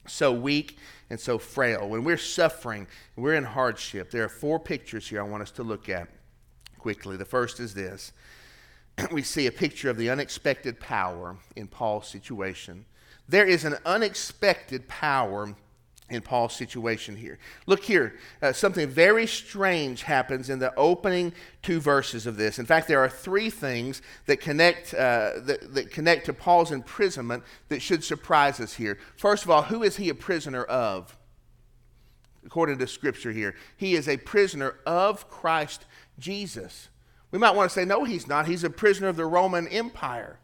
so 0.07 0.31
weak 0.31 0.77
and 1.09 1.19
so 1.19 1.37
frail? 1.37 1.87
When 1.89 2.03
we're 2.03 2.17
suffering, 2.17 2.87
we're 3.15 3.35
in 3.35 3.45
hardship. 3.45 4.11
There 4.11 4.23
are 4.23 4.29
four 4.29 4.59
pictures 4.59 5.07
here 5.07 5.21
I 5.21 5.27
want 5.27 5.43
us 5.43 5.51
to 5.51 5.63
look 5.63 5.89
at 5.89 6.09
quickly. 6.77 7.17
The 7.17 7.25
first 7.25 7.59
is 7.59 7.73
this 7.73 8.11
we 9.11 9.23
see 9.23 9.47
a 9.47 9.51
picture 9.51 9.89
of 9.89 9.97
the 9.97 10.09
unexpected 10.09 10.79
power 10.79 11.37
in 11.55 11.67
Paul's 11.67 12.07
situation. 12.07 12.85
There 13.27 13.45
is 13.45 13.65
an 13.65 13.77
unexpected 13.85 14.87
power 14.87 15.55
in 16.09 16.21
Paul's 16.21 16.53
situation 16.53 17.15
here. 17.15 17.39
Look 17.65 17.83
here, 17.83 18.15
uh, 18.41 18.53
something 18.53 18.87
very 18.87 19.25
strange 19.25 20.03
happens 20.03 20.51
in 20.51 20.59
the 20.59 20.73
opening 20.75 21.33
two 21.63 21.79
verses 21.79 22.27
of 22.27 22.37
this. 22.37 22.59
In 22.59 22.65
fact, 22.65 22.87
there 22.87 22.99
are 22.99 23.09
three 23.09 23.49
things 23.49 24.03
that 24.27 24.39
connect, 24.39 24.93
uh, 24.93 25.31
that, 25.37 25.73
that 25.73 25.91
connect 25.91 26.27
to 26.27 26.33
Paul's 26.33 26.71
imprisonment 26.71 27.43
that 27.69 27.81
should 27.81 28.03
surprise 28.03 28.59
us 28.59 28.75
here. 28.75 28.99
First 29.17 29.45
of 29.45 29.49
all, 29.49 29.63
who 29.63 29.81
is 29.81 29.97
he 29.97 30.09
a 30.09 30.15
prisoner 30.15 30.63
of? 30.63 31.17
According 32.45 32.77
to 32.77 32.87
Scripture 32.87 33.31
here, 33.31 33.55
he 33.75 33.95
is 33.95 34.07
a 34.07 34.17
prisoner 34.17 34.75
of 34.85 35.27
Christ 35.27 35.85
Jesus. 36.19 36.89
We 37.31 37.39
might 37.39 37.55
want 37.55 37.71
to 37.71 37.73
say, 37.73 37.83
no, 37.83 38.03
he's 38.03 38.27
not. 38.27 38.45
He's 38.45 38.63
a 38.63 38.69
prisoner 38.69 39.07
of 39.07 39.15
the 39.15 39.25
Roman 39.25 39.67
Empire. 39.69 40.37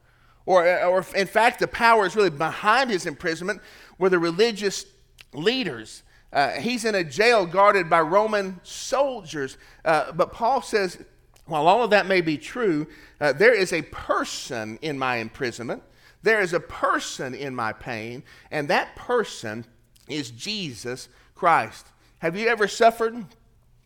Or, 0.48 0.84
or 0.84 1.06
in 1.16 1.28
fact, 1.28 1.60
the 1.60 1.68
power 1.68 2.08
is 2.08 2.16
really 2.16 2.32
behind 2.32 2.90
his 2.90 3.06
imprisonment 3.06 3.62
were 4.00 4.10
the 4.10 4.18
religious 4.18 4.86
leaders. 5.34 6.04
Uh, 6.34 6.52
he's 6.52 6.86
in 6.86 6.96
a 6.96 7.04
jail 7.04 7.46
guarded 7.46 7.90
by 7.90 8.00
Roman 8.02 8.60
soldiers. 8.64 9.58
Uh, 9.84 10.12
but 10.12 10.32
Paul 10.32 10.62
says, 10.62 10.98
while 11.46 11.68
all 11.68 11.84
of 11.84 11.90
that 11.90 12.06
may 12.06 12.22
be 12.22 12.38
true, 12.38 12.88
uh, 13.20 13.34
there 13.34 13.54
is 13.54 13.74
a 13.74 13.82
person 13.82 14.80
in 14.82 14.98
my 14.98 15.18
imprisonment. 15.18 15.84
There 16.24 16.40
is 16.40 16.54
a 16.54 16.60
person 16.60 17.34
in 17.34 17.56
my 17.56 17.74
pain, 17.74 18.24
and 18.52 18.68
that 18.68 18.96
person 18.96 19.66
is 20.08 20.32
Jesus 20.32 21.10
Christ. 21.36 21.88
Have 22.20 22.38
you 22.38 22.48
ever 22.48 22.68
suffered? 22.68 23.26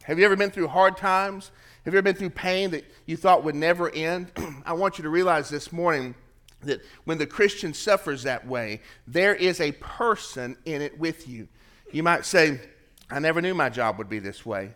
Have 0.03 0.19
you 0.19 0.25
ever 0.25 0.35
been 0.35 0.51
through 0.51 0.67
hard 0.67 0.97
times? 0.97 1.51
Have 1.85 1.93
you 1.93 1.97
ever 1.97 2.03
been 2.03 2.15
through 2.15 2.31
pain 2.31 2.71
that 2.71 2.83
you 3.05 3.15
thought 3.15 3.43
would 3.43 3.55
never 3.55 3.89
end? 3.89 4.31
I 4.65 4.73
want 4.73 4.97
you 4.97 5.03
to 5.03 5.09
realize 5.09 5.49
this 5.49 5.71
morning 5.71 6.13
that 6.61 6.81
when 7.03 7.17
the 7.17 7.27
Christian 7.27 7.73
suffers 7.73 8.23
that 8.23 8.47
way, 8.47 8.81
there 9.07 9.35
is 9.35 9.61
a 9.61 9.71
person 9.73 10.57
in 10.65 10.81
it 10.81 10.97
with 10.99 11.27
you. 11.27 11.47
You 11.91 12.03
might 12.03 12.25
say, 12.25 12.59
I 13.09 13.19
never 13.19 13.41
knew 13.41 13.53
my 13.53 13.69
job 13.69 13.97
would 13.97 14.09
be 14.09 14.19
this 14.19 14.45
way. 14.45 14.71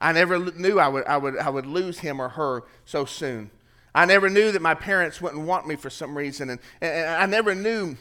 I 0.00 0.12
never 0.12 0.38
knew 0.38 0.80
I 0.80 0.88
would, 0.88 1.04
I 1.06 1.16
would, 1.16 1.38
I 1.38 1.48
would 1.48 1.66
lose 1.66 2.00
him 2.00 2.20
or 2.20 2.28
her 2.30 2.64
so 2.84 3.04
soon. 3.04 3.50
I 3.94 4.04
never 4.04 4.28
knew 4.28 4.50
that 4.52 4.62
my 4.62 4.74
parents 4.74 5.20
wouldn't 5.20 5.46
want 5.46 5.68
me 5.68 5.76
for 5.76 5.90
some 5.90 6.16
reason. 6.16 6.50
And, 6.50 6.60
and 6.80 7.08
I 7.08 7.26
never 7.26 7.54
knew 7.54 7.96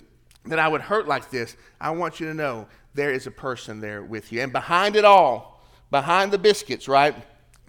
that 0.45 0.57
I 0.57 0.67
would 0.67 0.81
hurt 0.81 1.07
like 1.07 1.29
this. 1.29 1.55
I 1.79 1.91
want 1.91 2.19
you 2.19 2.27
to 2.27 2.33
know 2.33 2.67
there 2.93 3.11
is 3.11 3.27
a 3.27 3.31
person 3.31 3.81
there 3.81 4.01
with 4.01 4.31
you. 4.31 4.41
And 4.41 4.51
behind 4.51 4.95
it 4.95 5.05
all, 5.05 5.63
behind 5.91 6.31
the 6.31 6.37
biscuits, 6.39 6.87
right? 6.87 7.15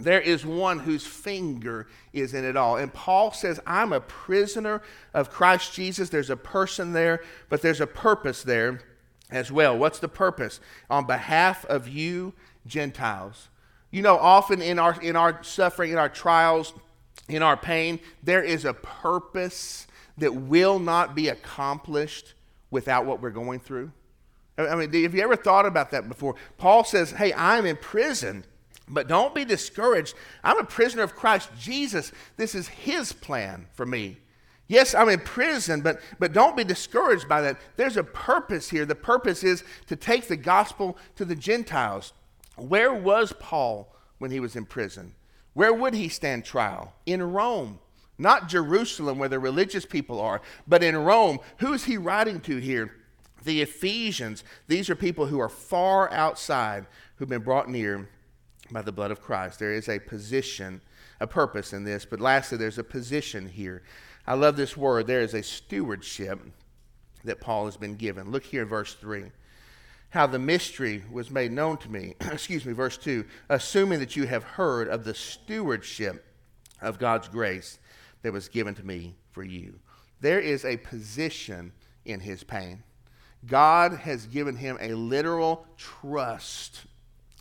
There 0.02 0.20
is 0.20 0.44
one 0.44 0.80
whose 0.80 1.06
finger 1.06 1.86
is 2.12 2.34
in 2.34 2.44
it 2.44 2.56
all. 2.56 2.76
And 2.76 2.92
Paul 2.92 3.32
says, 3.32 3.60
I'm 3.66 3.92
a 3.92 4.00
prisoner 4.00 4.82
of 5.14 5.30
Christ 5.30 5.74
Jesus. 5.74 6.08
There's 6.08 6.30
a 6.30 6.36
person 6.36 6.92
there, 6.92 7.22
but 7.48 7.62
there's 7.62 7.80
a 7.80 7.86
purpose 7.86 8.42
there 8.42 8.80
as 9.30 9.52
well. 9.52 9.76
What's 9.76 9.98
the 9.98 10.08
purpose? 10.08 10.60
On 10.90 11.06
behalf 11.06 11.64
of 11.66 11.88
you, 11.88 12.32
Gentiles. 12.66 13.48
You 13.90 14.02
know, 14.02 14.16
often 14.16 14.62
in 14.62 14.78
our, 14.78 15.00
in 15.00 15.16
our 15.16 15.42
suffering, 15.42 15.92
in 15.92 15.98
our 15.98 16.08
trials, 16.08 16.72
in 17.28 17.42
our 17.42 17.56
pain, 17.56 18.00
there 18.22 18.42
is 18.42 18.64
a 18.64 18.74
purpose 18.74 19.86
that 20.18 20.34
will 20.34 20.78
not 20.78 21.14
be 21.14 21.28
accomplished 21.28 22.34
without 22.70 23.06
what 23.06 23.20
we're 23.20 23.30
going 23.30 23.60
through. 23.60 23.92
I 24.58 24.74
mean, 24.74 24.92
have 25.02 25.14
you 25.14 25.22
ever 25.22 25.36
thought 25.36 25.66
about 25.66 25.90
that 25.92 26.08
before? 26.08 26.36
Paul 26.58 26.84
says, 26.84 27.12
Hey, 27.12 27.32
I'm 27.34 27.66
in 27.66 27.76
prison 27.76 28.44
but 28.92 29.08
don't 29.08 29.34
be 29.34 29.44
discouraged. 29.44 30.14
I'm 30.44 30.58
a 30.58 30.64
prisoner 30.64 31.02
of 31.02 31.16
Christ 31.16 31.50
Jesus. 31.58 32.12
This 32.36 32.54
is 32.54 32.68
His 32.68 33.12
plan 33.12 33.66
for 33.72 33.86
me. 33.86 34.18
Yes, 34.68 34.94
I'm 34.94 35.08
in 35.08 35.20
prison, 35.20 35.80
but, 35.80 36.00
but 36.18 36.32
don't 36.32 36.56
be 36.56 36.64
discouraged 36.64 37.28
by 37.28 37.42
that. 37.42 37.58
There's 37.76 37.96
a 37.96 38.04
purpose 38.04 38.70
here. 38.70 38.86
The 38.86 38.94
purpose 38.94 39.42
is 39.42 39.64
to 39.88 39.96
take 39.96 40.28
the 40.28 40.36
gospel 40.36 40.96
to 41.16 41.24
the 41.24 41.34
Gentiles. 41.34 42.12
Where 42.56 42.94
was 42.94 43.32
Paul 43.38 43.94
when 44.18 44.30
he 44.30 44.40
was 44.40 44.56
in 44.56 44.64
prison? 44.64 45.14
Where 45.54 45.74
would 45.74 45.94
he 45.94 46.08
stand 46.08 46.44
trial? 46.44 46.94
In 47.06 47.22
Rome. 47.22 47.80
Not 48.18 48.48
Jerusalem, 48.48 49.18
where 49.18 49.28
the 49.28 49.38
religious 49.38 49.84
people 49.84 50.20
are, 50.20 50.40
but 50.66 50.82
in 50.82 50.96
Rome. 50.96 51.40
Who 51.58 51.72
is 51.72 51.84
he 51.84 51.96
writing 51.98 52.40
to 52.42 52.58
here? 52.58 52.94
The 53.44 53.62
Ephesians. 53.62 54.44
These 54.68 54.88
are 54.88 54.94
people 54.94 55.26
who 55.26 55.40
are 55.40 55.48
far 55.48 56.10
outside, 56.12 56.86
who've 57.16 57.28
been 57.28 57.42
brought 57.42 57.68
near 57.68 58.08
by 58.70 58.82
the 58.82 58.92
blood 58.92 59.10
of 59.10 59.20
Christ. 59.20 59.58
There 59.58 59.72
is 59.72 59.88
a 59.88 59.98
position, 59.98 60.80
a 61.20 61.26
purpose 61.26 61.72
in 61.72 61.84
this, 61.84 62.04
but 62.04 62.20
lastly, 62.20 62.58
there's 62.58 62.78
a 62.78 62.84
position 62.84 63.48
here. 63.48 63.82
I 64.26 64.34
love 64.34 64.56
this 64.56 64.76
word. 64.76 65.06
There 65.06 65.20
is 65.20 65.34
a 65.34 65.42
stewardship 65.42 66.40
that 67.24 67.40
Paul 67.40 67.66
has 67.66 67.76
been 67.76 67.96
given. 67.96 68.30
Look 68.30 68.44
here 68.44 68.62
in 68.62 68.68
verse 68.68 68.94
3. 68.94 69.24
How 70.10 70.26
the 70.26 70.38
mystery 70.38 71.02
was 71.10 71.30
made 71.30 71.52
known 71.52 71.78
to 71.78 71.90
me. 71.90 72.14
Excuse 72.20 72.64
me, 72.64 72.72
verse 72.72 72.98
2. 72.98 73.24
Assuming 73.48 73.98
that 74.00 74.16
you 74.16 74.26
have 74.26 74.44
heard 74.44 74.88
of 74.88 75.04
the 75.04 75.14
stewardship 75.14 76.24
of 76.80 76.98
God's 76.98 77.28
grace 77.28 77.78
that 78.22 78.32
was 78.32 78.48
given 78.48 78.74
to 78.74 78.84
me 78.84 79.14
for 79.30 79.42
you. 79.42 79.78
There 80.20 80.40
is 80.40 80.64
a 80.64 80.76
position 80.76 81.72
in 82.04 82.20
his 82.20 82.44
pain. 82.44 82.82
God 83.46 83.92
has 83.92 84.26
given 84.26 84.56
him 84.56 84.78
a 84.80 84.94
literal 84.94 85.66
trust 85.76 86.82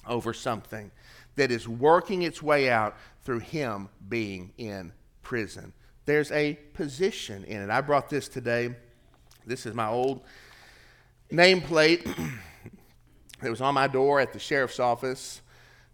over 0.08 0.34
something 0.34 0.92
that 1.36 1.52
is 1.52 1.68
working 1.68 2.22
its 2.22 2.42
way 2.42 2.70
out 2.70 2.98
through 3.24 3.40
him 3.40 3.90
being 4.10 4.54
in 4.58 4.94
prison. 5.22 5.74
There's 6.06 6.32
a 6.32 6.56
position 6.74 7.44
in 7.44 7.62
it. 7.62 7.70
I 7.70 7.82
brought 7.82 8.10
this 8.10 8.28
today. 8.28 8.76
This 9.46 9.66
is 9.66 9.74
my 9.74 9.88
old 9.88 10.24
nameplate 11.32 12.04
that 13.42 13.50
was 13.50 13.62
on 13.62 13.74
my 13.74 13.88
door 13.88 14.20
at 14.20 14.34
the 14.34 14.40
sheriff's 14.40 14.80
office 14.80 15.42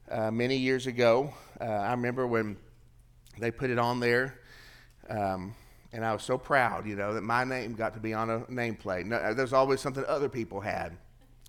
uh, 0.10 0.32
many 0.32 0.58
years 0.58 0.88
ago. 0.88 1.34
Uh, 1.60 1.65
I 1.65 1.91
remember 1.91 2.25
when 2.25 2.58
they 3.39 3.51
put 3.51 3.70
it 3.70 3.77
on 3.77 4.00
there. 4.00 4.39
Um, 5.10 5.56
and 5.94 6.06
I 6.06 6.13
was 6.13 6.24
so 6.24 6.38
proud, 6.38 6.86
you 6.86 6.96
know, 6.96 7.13
that 7.13 7.24
my 7.24 7.44
name 7.44 7.74
got 7.74 7.94
to 7.94 8.00
be 8.00 8.13
on 8.13 8.29
a 8.29 8.39
nameplate. 8.41 9.06
No, 9.06 9.34
there's 9.34 9.53
always 9.53 9.79
something 9.79 10.03
other 10.08 10.29
people 10.29 10.60
had, 10.60 10.98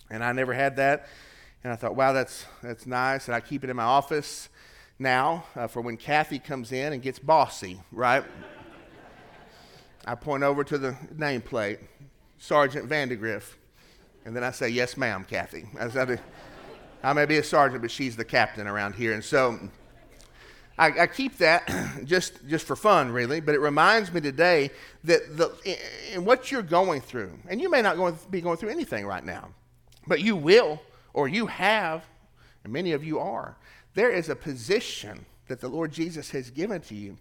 and 0.09 0.23
I 0.23 0.31
never 0.31 0.53
had 0.53 0.77
that. 0.77 1.07
And 1.63 1.73
I 1.73 1.75
thought, 1.75 1.95
wow, 1.95 2.13
that's, 2.13 2.45
that's 2.63 2.85
nice. 2.85 3.27
And 3.27 3.35
I 3.35 3.41
keep 3.41 3.63
it 3.63 3.69
in 3.69 3.75
my 3.75 3.83
office 3.83 4.49
now 4.97 5.45
uh, 5.55 5.67
for 5.67 5.81
when 5.81 5.97
Kathy 5.97 6.39
comes 6.39 6.71
in 6.71 6.93
and 6.93 7.01
gets 7.01 7.19
bossy, 7.19 7.79
right? 7.91 8.23
I 10.05 10.15
point 10.15 10.43
over 10.43 10.63
to 10.63 10.77
the 10.77 10.95
nameplate, 11.15 11.79
Sergeant 12.37 12.87
Vandegrift. 12.87 13.55
And 14.25 14.35
then 14.35 14.43
I 14.43 14.51
say, 14.51 14.69
yes, 14.69 14.95
ma'am, 14.95 15.25
Kathy. 15.29 15.65
I, 15.79 16.17
I 17.03 17.13
may 17.13 17.25
be 17.25 17.37
a 17.37 17.43
sergeant, 17.43 17.81
but 17.81 17.91
she's 17.91 18.15
the 18.15 18.25
captain 18.25 18.67
around 18.67 18.95
here. 18.95 19.13
And 19.13 19.23
so 19.23 19.59
I, 20.77 21.01
I, 21.01 21.07
keep 21.07 21.37
that 21.39 21.69
just, 22.05 22.47
just 22.47 22.65
for 22.65 22.75
fun, 22.75 23.11
really, 23.11 23.41
but 23.41 23.53
it 23.53 23.59
reminds 23.59 24.13
me 24.13 24.21
today 24.21 24.71
that 25.03 25.37
the, 25.37 25.77
in 26.13 26.23
what 26.23 26.51
you're 26.51 26.61
going 26.61 27.01
through, 27.01 27.37
and 27.49 27.59
you 27.59 27.69
may 27.69 27.81
not 27.81 27.97
going, 27.97 28.17
be 28.29 28.39
going 28.39 28.57
through 28.57 28.69
anything 28.69 29.05
right 29.05 29.23
now, 29.23 29.49
but 30.07 30.21
you 30.21 30.37
will 30.37 30.81
or 31.13 31.27
you 31.27 31.47
have, 31.47 32.05
and 32.63 32.73
many 32.73 32.91
of 32.91 33.03
you 33.03 33.19
are, 33.19 33.57
there 33.93 34.11
is 34.11 34.29
a 34.29 34.35
position 34.35 35.25
that 35.47 35.59
the 35.59 35.67
Lord 35.67 35.91
Jesus 35.91 36.31
has 36.31 36.49
given 36.49 36.81
to 36.81 36.95
you 36.95 37.17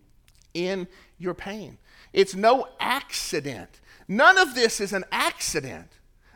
in 0.55 0.87
your 1.19 1.35
pain. 1.35 1.79
It's 2.13 2.35
no 2.35 2.69
accident. 2.81 3.81
None 4.07 4.39
of 4.39 4.55
this 4.55 4.81
is 4.81 4.93
an 4.93 5.05
accident. 5.13 5.89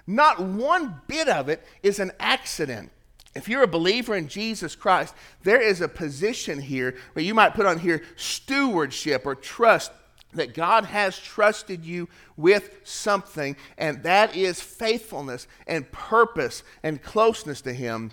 Not 0.07 0.41
one 0.41 1.01
bit 1.07 1.29
of 1.29 1.49
it 1.49 1.65
is 1.83 1.99
an 1.99 2.13
accident. 2.19 2.91
If 3.35 3.49
you're 3.49 3.63
a 3.63 3.69
believer 3.69 4.15
in 4.15 4.29
Jesus 4.29 4.75
Christ, 4.75 5.15
there 5.43 5.61
is 5.61 5.81
a 5.81 5.89
position 5.89 6.61
here 6.61 6.97
where 7.15 7.25
you 7.25 7.35
might 7.35 7.55
put 7.55 7.67
on 7.67 7.79
here 7.79 8.03
stewardship 8.17 9.25
or 9.25 9.35
trust 9.35 9.91
that 10.33 10.55
God 10.55 10.85
has 10.85 11.19
trusted 11.19 11.85
you 11.85 12.09
with 12.37 12.81
something, 12.85 13.57
and 13.79 14.03
that 14.03 14.35
is 14.37 14.61
faithfulness 14.61 15.47
and 15.67 15.91
purpose 15.93 16.63
and 16.83 17.03
closeness 17.03 17.61
to 17.63 17.73
Him, 17.73 18.13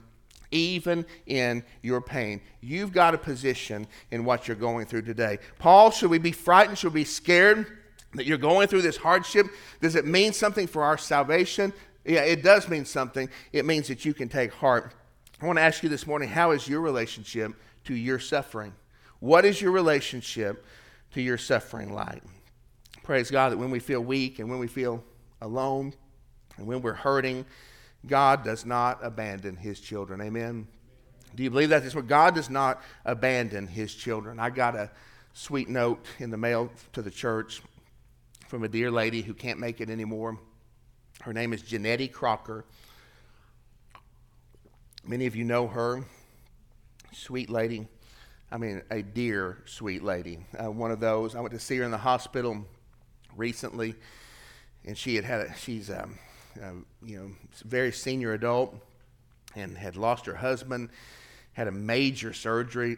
even 0.51 1.05
in 1.25 1.63
your 1.81 2.01
pain. 2.01 2.41
You've 2.61 2.91
got 2.91 3.13
a 3.13 3.17
position 3.17 3.87
in 4.11 4.25
what 4.25 4.47
you're 4.47 4.57
going 4.57 4.85
through 4.85 5.03
today. 5.03 5.39
Paul, 5.59 5.91
should 5.91 6.09
we 6.09 6.19
be 6.19 6.31
frightened? 6.31 6.77
Should 6.77 6.93
we 6.93 7.01
be 7.01 7.05
scared? 7.05 7.67
that 8.13 8.25
you're 8.25 8.37
going 8.37 8.67
through 8.67 8.81
this 8.81 8.97
hardship, 8.97 9.47
does 9.81 9.95
it 9.95 10.05
mean 10.05 10.33
something 10.33 10.67
for 10.67 10.83
our 10.83 10.97
salvation? 10.97 11.73
Yeah, 12.05 12.21
it 12.21 12.43
does 12.43 12.67
mean 12.67 12.85
something. 12.85 13.29
It 13.53 13.65
means 13.65 13.87
that 13.87 14.05
you 14.05 14.13
can 14.13 14.29
take 14.29 14.51
heart. 14.51 14.93
I 15.41 15.45
want 15.45 15.57
to 15.57 15.63
ask 15.63 15.83
you 15.83 15.89
this 15.89 16.07
morning 16.07 16.29
how 16.29 16.51
is 16.51 16.67
your 16.67 16.81
relationship 16.81 17.53
to 17.85 17.93
your 17.93 18.19
suffering? 18.19 18.73
What 19.19 19.45
is 19.45 19.61
your 19.61 19.71
relationship 19.71 20.65
to 21.13 21.21
your 21.21 21.37
suffering 21.37 21.93
light. 21.93 22.23
Praise 23.03 23.31
God 23.31 23.51
that 23.51 23.57
when 23.57 23.71
we 23.71 23.79
feel 23.79 24.01
weak 24.01 24.39
and 24.39 24.49
when 24.49 24.59
we 24.59 24.67
feel 24.67 25.03
alone 25.41 25.93
and 26.57 26.67
when 26.67 26.81
we're 26.81 26.93
hurting, 26.93 27.45
God 28.05 28.43
does 28.43 28.65
not 28.65 28.99
abandon 29.01 29.55
his 29.55 29.79
children. 29.79 30.21
Amen. 30.21 30.67
Do 31.35 31.43
you 31.43 31.49
believe 31.49 31.69
that? 31.69 31.83
This 31.83 31.93
God 31.93 32.35
does 32.35 32.49
not 32.49 32.81
abandon 33.05 33.67
his 33.67 33.93
children. 33.93 34.39
I 34.39 34.49
got 34.49 34.75
a 34.75 34.89
sweet 35.33 35.69
note 35.69 36.05
in 36.19 36.31
the 36.31 36.37
mail 36.37 36.71
to 36.93 37.01
the 37.01 37.11
church 37.11 37.61
from 38.47 38.63
a 38.63 38.67
dear 38.67 38.89
lady 38.89 39.21
who 39.21 39.33
can't 39.33 39.59
make 39.59 39.79
it 39.79 39.89
anymore. 39.89 40.39
Her 41.21 41.33
name 41.33 41.53
is 41.53 41.61
Janetti 41.61 42.11
Crocker. 42.11 42.65
Many 45.05 45.25
of 45.27 45.35
you 45.35 45.43
know 45.43 45.67
her. 45.67 46.03
Sweet 47.13 47.49
lady. 47.49 47.87
I 48.51 48.57
mean, 48.57 48.81
a 48.89 49.03
dear, 49.03 49.59
sweet 49.65 50.03
lady. 50.03 50.39
Uh, 50.57 50.71
one 50.71 50.89
of 50.89 50.99
those. 50.99 51.35
I 51.35 51.39
went 51.41 51.53
to 51.53 51.59
see 51.59 51.77
her 51.77 51.83
in 51.83 51.91
the 51.91 51.97
hospital 51.97 52.65
recently, 53.35 53.93
and 54.85 54.97
she 54.97 55.15
had 55.15 55.23
had 55.23 55.41
a, 55.41 55.55
she's 55.55 55.91
um, 55.91 56.17
um, 56.63 56.85
you 57.03 57.19
know 57.19 57.31
very 57.63 57.91
senior 57.91 58.33
adult 58.33 58.75
and 59.55 59.77
had 59.77 59.95
lost 59.95 60.25
her 60.25 60.33
husband, 60.33 60.89
had 61.53 61.67
a 61.67 61.71
major 61.71 62.33
surgery. 62.33 62.97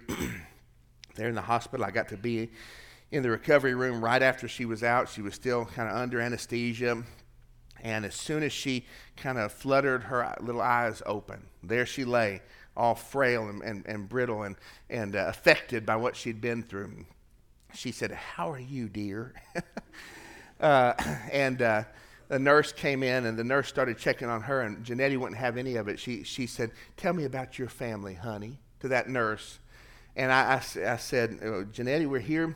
there 1.16 1.28
in 1.28 1.36
the 1.36 1.42
hospital, 1.42 1.86
I 1.86 1.92
got 1.92 2.08
to 2.10 2.18
be 2.18 2.50
in 3.12 3.22
the 3.22 3.30
recovery 3.30 3.76
room 3.76 4.04
right 4.04 4.22
after 4.22 4.48
she 4.48 4.64
was 4.66 4.84
out. 4.84 5.10
She 5.10 5.22
was 5.22 5.36
still 5.36 5.66
kind 5.66 5.90
of 5.90 5.96
under 5.98 6.22
anesthesia. 6.22 7.04
And 7.82 8.06
as 8.06 8.16
soon 8.16 8.44
as 8.44 8.54
she 8.54 8.86
kind 9.18 9.38
of 9.38 9.52
fluttered 9.52 10.04
her 10.04 10.36
little 10.40 10.62
eyes 10.62 11.02
open, 11.06 11.48
there 11.64 11.86
she 11.86 12.06
lay, 12.06 12.42
all 12.76 12.96
frail 12.96 13.48
and, 13.50 13.62
and, 13.62 13.86
and 13.86 14.08
brittle 14.08 14.44
and, 14.44 14.56
and 14.90 15.16
uh, 15.16 15.26
affected 15.28 15.86
by 15.86 15.96
what 15.96 16.16
she'd 16.16 16.42
been 16.42 16.64
through. 16.64 17.06
She 17.74 17.92
said, 17.92 18.12
How 18.12 18.52
are 18.52 18.60
you, 18.60 18.90
dear? 18.90 19.34
uh, 20.62 20.94
and 21.32 21.62
uh, 21.62 21.84
the 22.28 22.40
nurse 22.40 22.72
came 22.72 23.04
in, 23.04 23.26
and 23.26 23.38
the 23.38 23.44
nurse 23.44 23.68
started 23.68 23.98
checking 23.98 24.30
on 24.30 24.42
her, 24.42 24.62
and 24.62 24.86
Janetti 24.86 25.18
wouldn't 25.18 25.38
have 25.38 25.58
any 25.58 25.76
of 25.76 25.88
it. 25.88 26.00
She, 26.00 26.24
she 26.24 26.48
said, 26.48 26.72
Tell 26.98 27.14
me 27.14 27.26
about 27.26 27.60
your 27.60 27.70
family, 27.70 28.14
honey, 28.14 28.60
to 28.80 28.88
that 28.90 29.10
nurse. 29.10 29.60
And 30.16 30.32
I, 30.32 30.54
I, 30.54 30.92
I 30.94 30.98
said, 30.98 31.40
uh, 31.42 31.66
Janetti, 31.72 32.08
we're 32.08 32.20
here. 32.20 32.56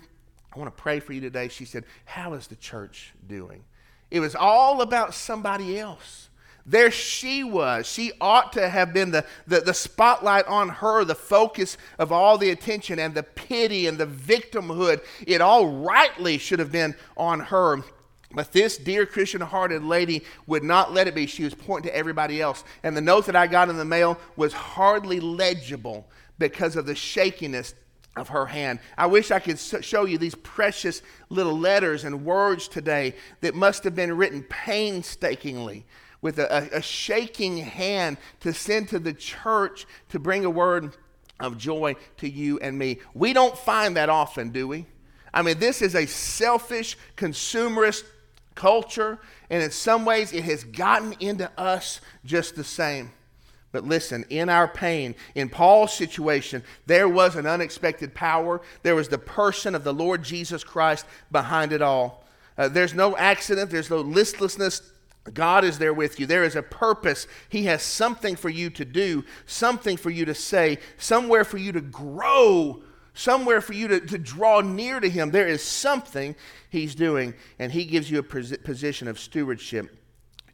I 0.53 0.59
want 0.59 0.75
to 0.75 0.81
pray 0.81 0.99
for 0.99 1.13
you 1.13 1.21
today. 1.21 1.49
She 1.49 1.65
said, 1.65 1.83
How 2.05 2.33
is 2.33 2.47
the 2.47 2.55
church 2.55 3.13
doing? 3.27 3.63
It 4.11 4.19
was 4.19 4.35
all 4.35 4.81
about 4.81 5.13
somebody 5.13 5.77
else. 5.77 6.29
There 6.65 6.89
she 6.89 7.43
was. 7.43 7.85
She 7.85 8.11
ought 8.19 8.53
to 8.53 8.67
have 8.67 8.91
been 8.91 9.11
the, 9.11 9.23
the, 9.45 9.61
the, 9.61 9.73
spotlight 9.73 10.47
on 10.47 10.69
her, 10.69 11.05
the 11.05 11.13
focus 11.13 11.77
of 11.99 12.11
all 12.11 12.39
the 12.39 12.49
attention 12.49 12.97
and 12.97 13.13
the 13.13 13.21
pity 13.21 13.85
and 13.85 13.99
the 13.99 14.07
victimhood. 14.07 15.01
It 15.27 15.41
all 15.41 15.67
rightly 15.67 16.39
should 16.39 16.57
have 16.57 16.71
been 16.71 16.95
on 17.15 17.39
her. 17.39 17.83
But 18.31 18.51
this 18.51 18.77
dear 18.77 19.05
Christian 19.05 19.41
hearted 19.41 19.83
lady 19.83 20.23
would 20.47 20.63
not 20.63 20.91
let 20.91 21.07
it 21.07 21.13
be. 21.13 21.27
She 21.27 21.43
was 21.43 21.53
pointing 21.53 21.91
to 21.91 21.95
everybody 21.95 22.41
else. 22.41 22.63
And 22.81 22.97
the 22.97 23.01
note 23.01 23.27
that 23.27 23.35
I 23.35 23.45
got 23.45 23.69
in 23.69 23.77
the 23.77 23.85
mail 23.85 24.19
was 24.35 24.51
hardly 24.51 25.19
legible 25.19 26.07
because 26.39 26.75
of 26.75 26.87
the 26.87 26.95
shakiness 26.95 27.75
of 28.15 28.29
her 28.29 28.47
hand. 28.47 28.79
I 28.97 29.05
wish 29.05 29.29
I 29.29 29.39
could 29.39 29.59
show 29.59 30.05
you 30.05 30.17
these 30.17 30.35
precious 30.35 31.03
little 31.29 31.57
letters 31.57 32.05
and 32.05 32.25
words 32.25 32.67
today 32.67 33.13
that 33.41 33.53
must 33.53 33.83
have 33.83 33.93
been 33.93 34.17
written 34.17 34.43
painstakingly 34.43 35.85
with 36.21 36.39
a, 36.39 36.77
a, 36.77 36.81
shaking 36.81 37.57
hand 37.57 38.17
to 38.39 38.53
send 38.53 38.89
to 38.89 38.99
the 38.99 39.13
church 39.13 39.85
to 40.09 40.19
bring 40.19 40.45
a 40.45 40.49
word 40.49 40.95
of 41.39 41.57
joy 41.57 41.95
to 42.17 42.29
you 42.29 42.59
and 42.59 42.77
me. 42.77 42.99
We 43.13 43.33
don't 43.33 43.57
find 43.57 43.97
that 43.97 44.09
often, 44.09 44.49
do 44.49 44.67
we? 44.67 44.85
I 45.33 45.41
mean, 45.41 45.59
this 45.59 45.81
is 45.81 45.95
a 45.95 46.05
selfish, 46.05 46.97
consumerist 47.17 48.05
culture, 48.55 49.19
and 49.49 49.61
in 49.61 49.71
some 49.71 50.05
ways 50.05 50.33
it 50.33 50.45
has 50.45 50.63
gotten 50.63 51.13
into 51.19 51.51
us 51.59 51.99
just 52.23 52.55
the 52.55 52.63
same. 52.63 53.11
But 53.73 53.83
listen, 53.83 54.23
in 54.29 54.47
our 54.47 54.69
pain, 54.69 55.15
in 55.35 55.49
Paul's 55.49 55.93
situation, 55.93 56.63
there 56.85 57.09
was 57.09 57.35
an 57.35 57.45
unexpected 57.45 58.15
power. 58.15 58.61
There 58.83 58.95
was 58.95 59.09
the 59.09 59.17
person 59.17 59.75
of 59.75 59.83
the 59.83 59.93
Lord 59.93 60.23
Jesus 60.23 60.63
Christ 60.63 61.05
behind 61.29 61.73
it 61.73 61.81
all. 61.81 62.23
Uh, 62.57 62.69
there's 62.69 62.93
no 62.93 63.17
accident, 63.17 63.69
there's 63.69 63.89
no 63.89 63.99
listlessness. 63.99 64.81
God 65.33 65.63
is 65.63 65.79
there 65.79 65.93
with 65.93 66.19
you. 66.19 66.25
There 66.25 66.43
is 66.43 66.55
a 66.55 66.61
purpose. 66.61 67.27
He 67.49 67.63
has 67.63 67.81
something 67.81 68.35
for 68.35 68.49
you 68.49 68.69
to 68.71 68.85
do, 68.85 69.25
something 69.45 69.97
for 69.97 70.11
you 70.11 70.25
to 70.25 70.35
say, 70.35 70.77
somewhere 70.97 71.43
for 71.43 71.57
you 71.57 71.71
to 71.71 71.81
grow, 71.81 72.83
somewhere 73.15 73.61
for 73.61 73.73
you 73.73 73.87
to, 73.87 73.99
to 74.01 74.17
draw 74.19 74.61
near 74.61 74.99
to 74.99 75.09
Him. 75.09 75.31
There 75.31 75.47
is 75.47 75.63
something 75.63 76.35
He's 76.69 76.93
doing, 76.93 77.33
and 77.57 77.71
He 77.71 77.85
gives 77.85 78.11
you 78.11 78.19
a 78.19 78.23
position 78.23 79.07
of 79.07 79.19
stewardship 79.19 79.97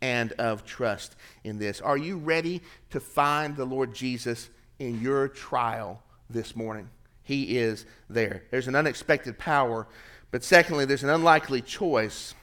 and 0.02 0.32
of 0.34 0.66
trust 0.66 1.16
in 1.44 1.60
this. 1.60 1.82
Are 1.82 1.98
you 1.98 2.18
ready 2.18 2.62
to 2.92 3.00
find 3.00 3.56
the 3.56 3.66
Lord 3.66 3.94
Jesus 3.94 4.50
in 4.80 5.02
your 5.02 5.28
trial 5.28 6.02
this 6.30 6.56
morning? 6.56 6.90
He 7.24 7.58
is 7.58 7.86
there. 8.10 8.44
There's 8.52 8.68
an 8.68 8.76
unexpected 8.76 9.38
power, 9.38 9.88
but 10.32 10.44
secondly, 10.44 10.86
there's 10.86 11.04
an 11.04 11.10
unlikely 11.10 11.62
choice 11.62 12.34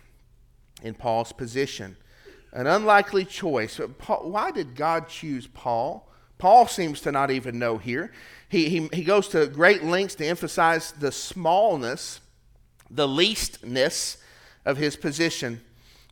in 0.83 0.95
Paul's 0.95 1.33
position. 1.33 1.97
An 2.53 2.67
unlikely 2.67 3.25
choice. 3.25 3.81
Paul, 3.99 4.31
why 4.31 4.51
did 4.51 4.75
God 4.75 5.09
choose 5.09 5.47
Paul? 5.47 6.09
Paul 6.39 6.67
seems 6.67 7.01
to 7.03 7.13
not 7.13 7.31
even 7.31 7.59
know 7.59 7.79
here. 7.79 8.13
He, 8.49 8.69
he, 8.69 8.89
he 8.93 9.05
goes 9.05 9.29
to 9.29 9.47
great 9.47 9.85
lengths 9.85 10.15
to 10.17 10.27
emphasize 10.27 10.93
the 10.93 11.13
smallness, 11.13 12.21
the 12.91 13.09
leastness 13.09 14.19
of 14.65 14.77
his 14.77 14.97
position. 14.97 15.61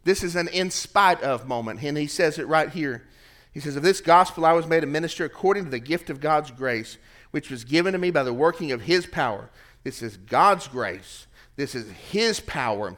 This 0.04 0.22
is 0.22 0.36
an 0.36 0.48
in 0.48 0.70
spite 0.70 1.22
of 1.22 1.48
moment, 1.48 1.82
and 1.82 1.96
he 1.96 2.06
says 2.06 2.38
it 2.38 2.46
right 2.46 2.70
here. 2.70 3.06
He 3.52 3.60
says, 3.60 3.76
Of 3.76 3.82
this 3.82 4.00
gospel 4.00 4.44
I 4.44 4.52
was 4.52 4.66
made 4.66 4.84
a 4.84 4.86
minister 4.86 5.24
according 5.24 5.64
to 5.64 5.70
the 5.70 5.78
gift 5.78 6.10
of 6.10 6.20
God's 6.20 6.50
grace, 6.50 6.98
which 7.30 7.50
was 7.50 7.64
given 7.64 7.92
to 7.92 7.98
me 7.98 8.10
by 8.10 8.22
the 8.22 8.34
working 8.34 8.72
of 8.72 8.82
his 8.82 9.06
power. 9.06 9.48
This 9.82 10.02
is 10.02 10.16
God's 10.16 10.68
grace. 10.68 11.26
This 11.56 11.74
is 11.74 11.90
his 12.10 12.40
power 12.40 12.96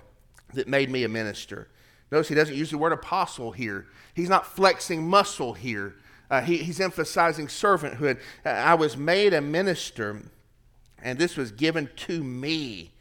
that 0.54 0.66
made 0.66 0.90
me 0.90 1.04
a 1.04 1.08
minister. 1.08 1.68
Notice 2.10 2.28
he 2.28 2.34
doesn't 2.34 2.56
use 2.56 2.70
the 2.70 2.78
word 2.78 2.92
apostle 2.92 3.52
here. 3.52 3.86
He's 4.14 4.28
not 4.28 4.46
flexing 4.46 5.06
muscle 5.06 5.52
here. 5.52 5.94
Uh, 6.30 6.40
he, 6.40 6.58
he's 6.58 6.80
emphasizing 6.80 7.46
servanthood. 7.46 8.18
Uh, 8.44 8.50
I 8.50 8.74
was 8.74 8.96
made 8.96 9.34
a 9.34 9.40
minister, 9.40 10.22
and 11.02 11.18
this 11.18 11.36
was 11.36 11.52
given 11.52 11.88
to 11.96 12.22
me, 12.22 12.92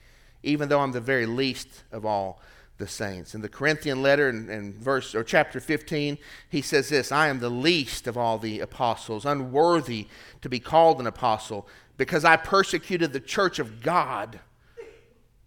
even 0.43 0.69
though 0.69 0.79
I'm 0.79 0.91
the 0.91 1.01
very 1.01 1.25
least 1.25 1.83
of 1.91 2.05
all 2.05 2.41
the 2.77 2.87
saints. 2.87 3.33
In 3.33 3.41
the 3.41 3.49
Corinthian 3.49 4.01
letter 4.01 4.29
in, 4.29 4.49
in, 4.49 4.73
verse 4.73 5.15
or 5.15 5.23
chapter 5.23 5.59
15, 5.59 6.17
he 6.49 6.61
says 6.61 6.89
this, 6.89 7.11
I 7.11 7.27
am 7.27 7.39
the 7.39 7.49
least 7.49 8.07
of 8.07 8.17
all 8.17 8.37
the 8.37 8.59
apostles, 8.59 9.25
unworthy 9.25 10.07
to 10.41 10.49
be 10.49 10.59
called 10.59 10.99
an 10.99 11.07
apostle, 11.07 11.67
because 11.97 12.23
I 12.23 12.35
persecuted 12.37 13.13
the 13.13 13.19
church 13.19 13.57
of 13.59 13.81
God. 13.81 14.39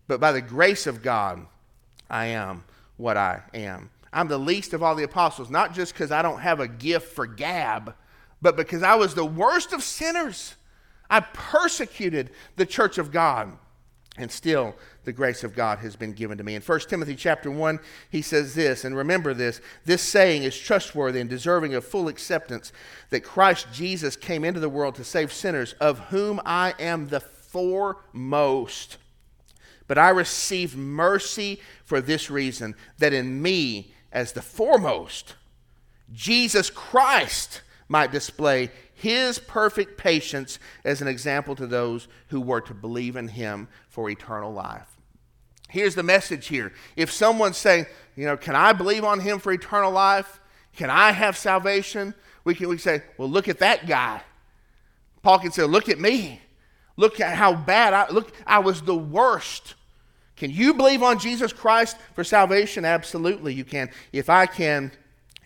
But 0.08 0.20
by 0.20 0.32
the 0.32 0.40
grace 0.40 0.86
of 0.86 1.02
God, 1.02 1.46
I 2.10 2.26
am 2.26 2.64
what 3.00 3.16
I 3.16 3.42
am. 3.54 3.90
I'm 4.12 4.28
the 4.28 4.38
least 4.38 4.72
of 4.72 4.82
all 4.82 4.94
the 4.94 5.04
apostles, 5.04 5.50
not 5.50 5.74
just 5.74 5.92
because 5.94 6.10
I 6.10 6.22
don't 6.22 6.40
have 6.40 6.60
a 6.60 6.68
gift 6.68 7.12
for 7.12 7.26
gab, 7.26 7.94
but 8.42 8.56
because 8.56 8.82
I 8.82 8.96
was 8.96 9.14
the 9.14 9.24
worst 9.24 9.72
of 9.72 9.82
sinners. 9.82 10.56
I 11.08 11.20
persecuted 11.20 12.30
the 12.56 12.66
church 12.66 12.98
of 12.98 13.10
God 13.10 13.56
and 14.16 14.30
still 14.30 14.74
the 15.04 15.12
grace 15.12 15.44
of 15.44 15.54
God 15.54 15.78
has 15.78 15.96
been 15.96 16.12
given 16.12 16.36
to 16.38 16.44
me. 16.44 16.54
In 16.54 16.62
1 16.62 16.80
Timothy 16.80 17.14
chapter 17.14 17.50
1, 17.50 17.78
he 18.10 18.22
says 18.22 18.54
this, 18.54 18.84
and 18.84 18.96
remember 18.96 19.32
this, 19.32 19.60
this 19.84 20.02
saying 20.02 20.42
is 20.42 20.58
trustworthy 20.58 21.20
and 21.20 21.30
deserving 21.30 21.74
of 21.74 21.84
full 21.84 22.08
acceptance 22.08 22.72
that 23.10 23.20
Christ 23.20 23.68
Jesus 23.72 24.16
came 24.16 24.44
into 24.44 24.60
the 24.60 24.68
world 24.68 24.96
to 24.96 25.04
save 25.04 25.32
sinners, 25.32 25.74
of 25.74 25.98
whom 26.10 26.40
I 26.44 26.74
am 26.78 27.08
the 27.08 27.20
foremost. 27.20 28.98
But 29.90 29.98
I 29.98 30.10
received 30.10 30.76
mercy 30.76 31.60
for 31.84 32.00
this 32.00 32.30
reason, 32.30 32.76
that 32.98 33.12
in 33.12 33.42
me, 33.42 33.92
as 34.12 34.30
the 34.30 34.40
foremost, 34.40 35.34
Jesus 36.12 36.70
Christ 36.70 37.62
might 37.88 38.12
display 38.12 38.70
his 38.94 39.40
perfect 39.40 39.98
patience 39.98 40.60
as 40.84 41.02
an 41.02 41.08
example 41.08 41.56
to 41.56 41.66
those 41.66 42.06
who 42.28 42.40
were 42.40 42.60
to 42.60 42.72
believe 42.72 43.16
in 43.16 43.26
him 43.26 43.66
for 43.88 44.08
eternal 44.08 44.52
life. 44.52 44.96
Here's 45.68 45.96
the 45.96 46.04
message 46.04 46.46
here. 46.46 46.72
If 46.94 47.10
someone's 47.10 47.56
saying, 47.56 47.86
you 48.14 48.26
know, 48.26 48.36
can 48.36 48.54
I 48.54 48.72
believe 48.72 49.02
on 49.02 49.18
him 49.18 49.40
for 49.40 49.50
eternal 49.50 49.90
life? 49.90 50.40
Can 50.76 50.88
I 50.88 51.10
have 51.10 51.36
salvation? 51.36 52.14
We 52.44 52.54
can, 52.54 52.68
we 52.68 52.78
say, 52.78 53.02
well, 53.18 53.28
look 53.28 53.48
at 53.48 53.58
that 53.58 53.88
guy. 53.88 54.22
Paul 55.24 55.40
can 55.40 55.50
say, 55.50 55.64
look 55.64 55.88
at 55.88 55.98
me. 55.98 56.42
Look 56.96 57.18
at 57.18 57.34
how 57.34 57.54
bad 57.54 57.92
I 57.92 58.08
look. 58.10 58.32
I 58.46 58.60
was 58.60 58.82
the 58.82 58.96
worst. 58.96 59.74
Can 60.40 60.50
you 60.50 60.72
believe 60.72 61.02
on 61.02 61.18
Jesus 61.18 61.52
Christ 61.52 61.98
for 62.14 62.24
salvation? 62.24 62.86
Absolutely, 62.86 63.52
you 63.52 63.62
can. 63.62 63.90
If 64.10 64.30
I 64.30 64.46
can, 64.46 64.90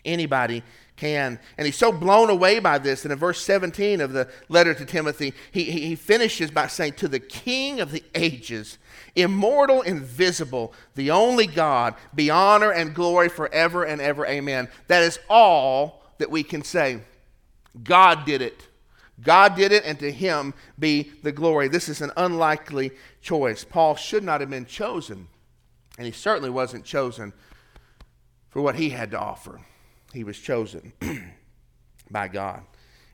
anybody 0.05 0.63
can. 0.95 1.41
And 1.59 1.67
he's 1.67 1.75
so 1.75 1.91
blown 1.91 2.31
away 2.31 2.61
by 2.61 2.79
this 2.79 3.03
that 3.03 3.11
in 3.11 3.19
verse 3.19 3.43
17 3.43 4.01
of 4.01 4.13
the 4.13 4.31
letter 4.49 4.73
to 4.73 4.85
Timothy, 4.85 5.35
he, 5.51 5.65
he 5.65 5.97
finishes 5.97 6.53
by 6.53 6.69
saying, 6.69 6.93
To 6.93 7.09
the 7.09 7.19
King 7.19 7.81
of 7.81 7.91
the 7.91 8.05
ages, 8.15 8.79
immortal, 9.17 9.83
invisible, 9.83 10.73
the 10.95 11.11
only 11.11 11.49
God, 11.49 11.97
be 12.15 12.31
honor 12.31 12.71
and 12.71 12.95
glory 12.95 13.29
forever 13.29 13.83
and 13.83 14.01
ever. 14.01 14.25
Amen. 14.25 14.69
That 14.87 15.03
is 15.03 15.19
all 15.29 16.05
that 16.19 16.31
we 16.31 16.45
can 16.45 16.63
say. 16.63 17.01
God 17.83 18.25
did 18.25 18.43
it. 18.43 18.69
God 19.21 19.57
did 19.57 19.73
it, 19.73 19.85
and 19.85 19.99
to 19.99 20.13
him 20.13 20.55
be 20.79 21.11
the 21.25 21.33
glory. 21.33 21.67
This 21.67 21.89
is 21.89 22.01
an 22.01 22.13
unlikely 22.17 22.93
choice. 23.25 23.65
Paul 23.65 23.97
should 23.97 24.23
not 24.23 24.41
have 24.41 24.51
been 24.51 24.67
chosen, 24.67 25.27
and 25.97 26.07
he 26.07 26.13
certainly 26.13 26.51
wasn't 26.51 26.85
chosen 26.85 27.33
for 28.51 28.63
what 28.63 28.77
he 28.77 28.91
had 28.91 29.11
to 29.13 29.19
offer. 29.19 29.61
He 30.13 30.23
was 30.23 30.39
chosen 30.39 30.93
by 32.11 32.29
God, 32.29 32.63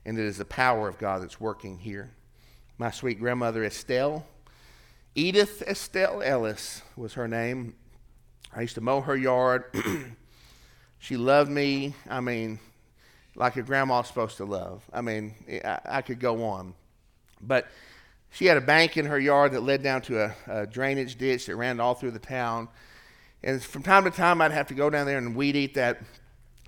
and 0.05 0.19
it 0.19 0.25
is 0.25 0.37
the 0.37 0.45
power 0.45 0.87
of 0.87 0.99
God 0.99 1.23
that's 1.23 1.39
working 1.39 1.79
here. 1.79 2.11
My 2.77 2.91
sweet 2.91 3.19
grandmother 3.19 3.63
Estelle, 3.63 4.25
Edith 5.15 5.63
Estelle 5.63 6.21
Ellis 6.21 6.81
was 6.95 7.13
her 7.13 7.27
name. 7.27 7.75
I 8.53 8.61
used 8.61 8.75
to 8.75 8.81
mow 8.81 9.01
her 9.01 9.15
yard. 9.15 9.65
she 10.99 11.15
loved 11.15 11.49
me. 11.49 11.95
I 12.09 12.19
mean, 12.19 12.59
like 13.35 13.55
a 13.55 13.61
grandma's 13.61 14.07
supposed 14.07 14.37
to 14.37 14.45
love. 14.45 14.83
I 14.91 15.01
mean, 15.01 15.33
I, 15.63 15.79
I, 15.85 16.01
could 16.01 16.19
go 16.19 16.43
on. 16.43 16.73
But 17.41 17.67
she 18.31 18.45
had 18.45 18.57
a 18.57 18.61
bank 18.61 18.97
in 18.97 19.05
her 19.05 19.19
yard 19.19 19.53
that 19.53 19.61
led 19.61 19.83
down 19.83 20.01
to 20.03 20.23
a, 20.23 20.35
a, 20.47 20.67
drainage 20.67 21.17
ditch 21.17 21.45
that 21.45 21.55
ran 21.55 21.79
all 21.79 21.93
through 21.93 22.11
the 22.11 22.19
town. 22.19 22.67
And 23.43 23.61
from 23.61 23.83
time 23.83 24.03
to 24.05 24.11
time, 24.11 24.41
I'd 24.41 24.51
have 24.51 24.67
to 24.67 24.73
go 24.73 24.89
down 24.89 25.05
there 25.05 25.17
and 25.17 25.35
weed 25.35 25.55
eat 25.55 25.73
that, 25.75 26.01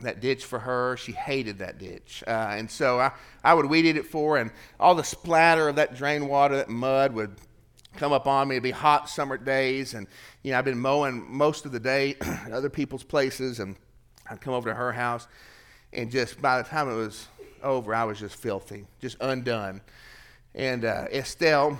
that 0.02 0.20
ditch 0.20 0.46
for 0.46 0.60
her. 0.60 0.98
She 0.98 1.12
hated 1.12 1.60
that 1.60 1.78
ditch. 1.78 2.24
Uh, 2.28 2.32
and 2.52 2.70
so 2.70 3.00
I, 3.00 3.12
I 3.44 3.54
would 3.54 3.66
weed 3.66 3.86
eat 3.86 3.98
it 3.98 4.06
for 4.06 4.36
her, 4.36 4.42
and 4.42 4.52
all 4.80 4.96
the 4.96 5.04
splatter 5.04 5.70
of 5.70 5.76
that 5.78 5.96
drain 5.96 6.28
water, 6.28 6.58
that 6.58 6.70
mud 6.70 7.14
would 7.14 7.36
come 7.96 8.12
up 8.12 8.28
on 8.28 8.48
me. 8.48 8.56
It'd 8.56 8.64
be 8.64 8.72
hot 8.72 9.10
summer 9.10 9.38
days, 9.38 9.94
and 9.94 10.08
you 10.42 10.52
know 10.52 10.58
I've 10.58 10.66
been 10.66 10.80
mowing 10.80 11.26
most 11.30 11.66
of 11.66 11.72
the 11.72 11.80
day 11.80 12.16
at 12.22 12.52
other 12.52 12.70
people's 12.70 13.04
places, 13.04 13.60
and 13.60 13.76
I'd 14.30 14.42
come 14.42 14.54
over 14.54 14.70
to 14.70 14.76
her 14.76 14.92
house 14.92 15.28
and 15.94 16.12
just 16.12 16.42
by 16.42 16.62
the 16.62 16.68
time 16.68 16.90
it 16.90 16.96
was 16.96 17.28
over, 17.62 17.94
I 17.94 18.04
was 18.04 18.20
just 18.20 18.36
filthy, 18.36 18.86
just 19.00 19.18
undone. 19.22 19.82
And 20.56 20.86
uh, 20.86 21.06
Estelle, 21.12 21.80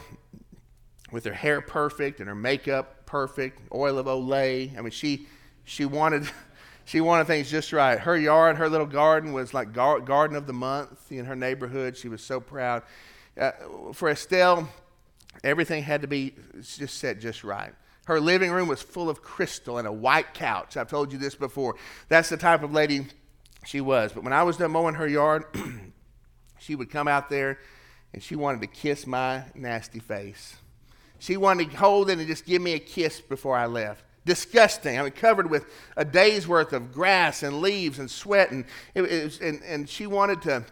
with 1.12 1.26
her 1.26 1.34
hair 1.34 1.62
perfect 1.62 2.20
and 2.20 2.28
her 2.28 2.36
makeup 2.36 3.06
perfect, 3.06 3.60
oil 3.74 4.00
of 4.00 4.08
Olay. 4.08 4.76
I 4.78 4.82
mean, 4.82 4.92
she 4.92 5.28
she 5.64 5.86
wanted 5.86 6.28
she 6.86 7.00
wanted 7.00 7.28
things 7.28 7.52
just 7.52 7.72
right. 7.72 8.00
Her 8.00 8.18
yard, 8.18 8.58
her 8.58 8.68
little 8.68 8.88
garden 8.88 9.32
was 9.32 9.54
like 9.54 9.74
gar- 9.74 10.00
garden 10.00 10.36
of 10.36 10.48
the 10.48 10.54
month 10.54 11.12
in 11.12 11.26
her 11.26 11.36
neighborhood. 11.36 11.96
She 11.96 12.10
was 12.10 12.24
so 12.24 12.40
proud. 12.40 12.84
Uh, 13.40 13.52
for 13.94 14.10
Estelle, 14.10 14.68
everything 15.44 15.84
had 15.84 16.02
to 16.02 16.08
be 16.08 16.34
just 16.62 16.98
set 16.98 17.20
just 17.20 17.44
right. 17.44 17.74
Her 18.06 18.20
living 18.20 18.52
room 18.52 18.68
was 18.68 18.82
full 18.82 19.10
of 19.10 19.22
crystal 19.22 19.78
and 19.78 19.88
a 19.88 19.92
white 19.92 20.34
couch. 20.34 20.76
I've 20.76 20.90
told 20.90 21.14
you 21.14 21.18
this 21.18 21.36
before. 21.36 21.76
That's 22.10 22.30
the 22.30 22.38
type 22.38 22.64
of 22.64 22.74
lady 22.74 23.06
she 23.66 23.80
was. 23.80 24.12
But 24.12 24.24
when 24.24 24.34
I 24.34 24.44
was 24.44 24.58
done 24.58 24.72
mowing 24.72 24.96
her 24.96 25.08
yard, 25.08 25.46
she 26.60 26.76
would 26.76 26.90
come 26.90 27.08
out 27.08 27.30
there 27.30 27.60
and 28.14 28.22
she 28.22 28.36
wanted 28.36 28.62
to 28.62 28.68
kiss 28.68 29.06
my 29.08 29.44
nasty 29.56 30.00
face. 30.00 30.56
She 31.20 31.38
wanted 31.38 31.72
to 31.72 31.78
hold 31.78 32.10
it 32.10 32.20
and 32.20 32.28
just 32.28 32.46
give 32.46 32.62
me 32.62 32.74
a 32.74 32.80
kiss 32.80 33.20
before 33.22 33.56
I 33.56 33.66
left. 33.66 34.04
Disgusting. 34.26 35.00
I 35.00 35.04
mean, 35.04 35.12
covered 35.12 35.50
with 35.50 35.66
a 35.98 36.06
day's 36.06 36.48
worth 36.48 36.74
of 36.74 36.94
grass 36.94 37.44
and 37.44 37.62
leaves 37.62 38.00
and 38.00 38.10
sweat. 38.10 38.52
And, 38.52 38.66
it, 38.94 39.02
was, 39.02 39.40
and, 39.42 39.62
and 39.64 39.90
she 39.90 40.06
wanted 40.06 40.42
to, 40.44 40.64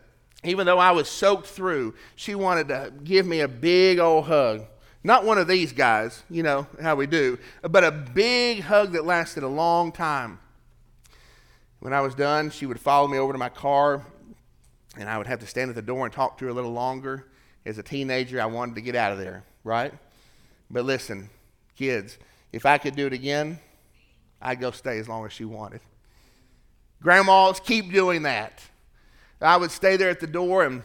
even 0.44 0.66
though 0.66 0.80
I 0.80 0.92
was 0.92 1.10
soaked 1.10 1.48
through, 1.48 1.96
she 2.16 2.36
wanted 2.36 2.68
to 2.70 2.94
give 3.04 3.26
me 3.26 3.40
a 3.42 3.48
big 3.48 4.00
old 4.00 4.26
hug. 4.26 4.66
Not 5.04 5.26
one 5.26 5.38
of 5.38 5.48
these 5.48 5.72
guys, 5.72 6.22
you 6.30 6.44
know 6.44 6.68
how 6.82 6.96
we 6.96 7.08
do, 7.08 7.40
but 7.64 7.84
a 7.84 7.92
big 7.92 8.62
hug 8.62 8.92
that 8.92 9.04
lasted 9.04 9.42
a 9.42 9.48
long 9.48 9.92
time. 9.92 10.40
When 11.80 11.92
I 11.92 12.02
was 12.02 12.14
done, 12.14 12.52
she 12.52 12.68
would 12.68 12.80
follow 12.80 13.08
me 13.08 13.18
over 13.18 13.34
to 13.34 13.40
my 13.40 13.50
car, 13.50 14.06
and 14.96 15.10
I 15.10 15.18
would 15.18 15.26
have 15.26 15.40
to 15.40 15.48
stand 15.48 15.70
at 15.70 15.76
the 15.76 15.82
door 15.82 16.06
and 16.06 16.14
talk 16.14 16.38
to 16.38 16.46
her 16.46 16.52
a 16.52 16.54
little 16.54 16.74
longer. 16.74 17.26
As 17.66 17.78
a 17.78 17.84
teenager, 17.84 18.42
I 18.42 18.46
wanted 18.46 18.76
to 18.76 18.82
get 18.82 18.96
out 18.96 19.12
of 19.12 19.20
there, 19.20 19.44
right? 19.64 19.94
But 20.70 20.86
listen, 20.86 21.30
kids, 21.78 22.18
if 22.52 22.66
I 22.66 22.78
could 22.78 22.96
do 22.96 23.08
it 23.08 23.14
again, 23.14 23.60
I'd 24.42 24.60
go 24.60 24.72
stay 24.72 24.98
as 24.98 25.08
long 25.08 25.26
as 25.26 25.34
she 25.34 25.46
wanted. 25.46 25.82
Grandmas, 27.02 27.60
keep 27.60 27.92
doing 27.92 28.24
that. 28.24 28.62
I 29.40 29.58
would 29.58 29.72
stay 29.72 29.98
there 29.98 30.10
at 30.10 30.20
the 30.20 30.28
door 30.28 30.64
and 30.64 30.84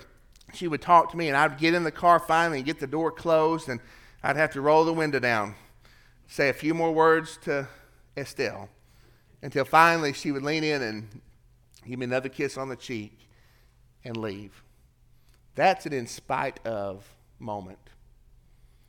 she 0.55 0.69
would 0.69 0.81
talk 0.81 1.11
to 1.11 1.17
me, 1.17 1.29
and 1.29 1.37
I'd 1.37 1.59
get 1.59 1.75
in 1.75 1.85
the 1.85 1.91
car 1.91 2.19
finally 2.19 2.59
and 2.59 2.67
get 2.67 2.79
the 2.81 2.87
door 2.87 3.11
closed, 3.11 3.69
and 3.69 3.81
I'd 4.23 4.37
have 4.37 4.53
to 4.53 4.61
roll 4.61 4.85
the 4.85 4.93
window 4.93 5.19
down, 5.19 5.55
say 6.29 6.49
a 6.49 6.53
few 6.53 6.73
more 6.73 6.93
words 6.93 7.39
to 7.43 7.69
Estelle, 8.17 8.69
until 9.43 9.65
finally 9.65 10.13
she 10.13 10.33
would 10.33 10.43
lean 10.43 10.65
in 10.65 10.83
and 10.83 11.21
give 11.87 11.99
me 11.99 12.05
another 12.05 12.29
kiss 12.29 12.57
on 12.57 12.69
the 12.69 12.77
cheek 12.77 13.29
and 14.05 14.17
leave. 14.17 14.63
That's 15.57 15.87
an 15.87 15.93
in 15.93 16.07
spite 16.07 16.65
of 16.65 17.05
moment. 17.41 17.79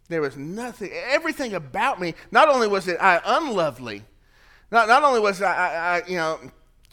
There 0.10 0.22
was 0.22 0.38
nothing, 0.38 0.92
everything 0.94 1.54
about 1.54 2.00
me, 2.00 2.14
not 2.32 2.50
only 2.50 2.68
was 2.68 2.88
it 2.88 2.98
I 3.02 3.20
unlovely, 3.26 4.04
not, 4.72 4.88
not 4.88 5.04
only 5.04 5.20
was 5.20 5.42
I, 5.42 5.54
I, 5.54 5.98
I 5.98 6.08
you 6.08 6.18
know, 6.18 6.40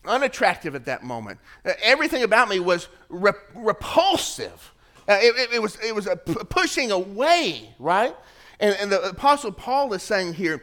unattractive 0.04 0.74
at 0.74 0.86
that 0.86 1.04
moment, 1.04 1.38
uh, 1.64 1.72
everything 1.82 2.22
about 2.22 2.48
me 2.48 2.60
was 2.60 2.88
rep- 3.08 3.50
repulsive. 3.54 4.72
Uh, 5.08 5.18
it, 5.20 5.36
it, 5.36 5.54
it, 5.54 5.62
was, 5.62 5.76
it 5.84 5.94
was 5.94 6.08
pushing 6.48 6.90
away, 6.90 7.74
right? 7.78 8.16
And, 8.58 8.76
and 8.80 8.90
the 8.90 9.10
Apostle 9.10 9.52
Paul 9.52 9.92
is 9.92 10.02
saying 10.02 10.34
here, 10.34 10.62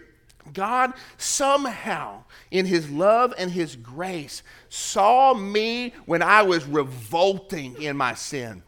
God 0.54 0.93
somehow, 1.17 2.24
in 2.50 2.65
his 2.65 2.89
love 2.89 3.34
and 3.38 3.52
his 3.52 3.76
grace, 3.76 4.41
saw 4.69 5.34
me 5.34 5.93
when 6.06 6.21
I 6.21 6.41
was 6.41 6.65
revolting 6.65 7.82
in 7.82 7.95
my 7.95 8.15
sin. 8.15 8.63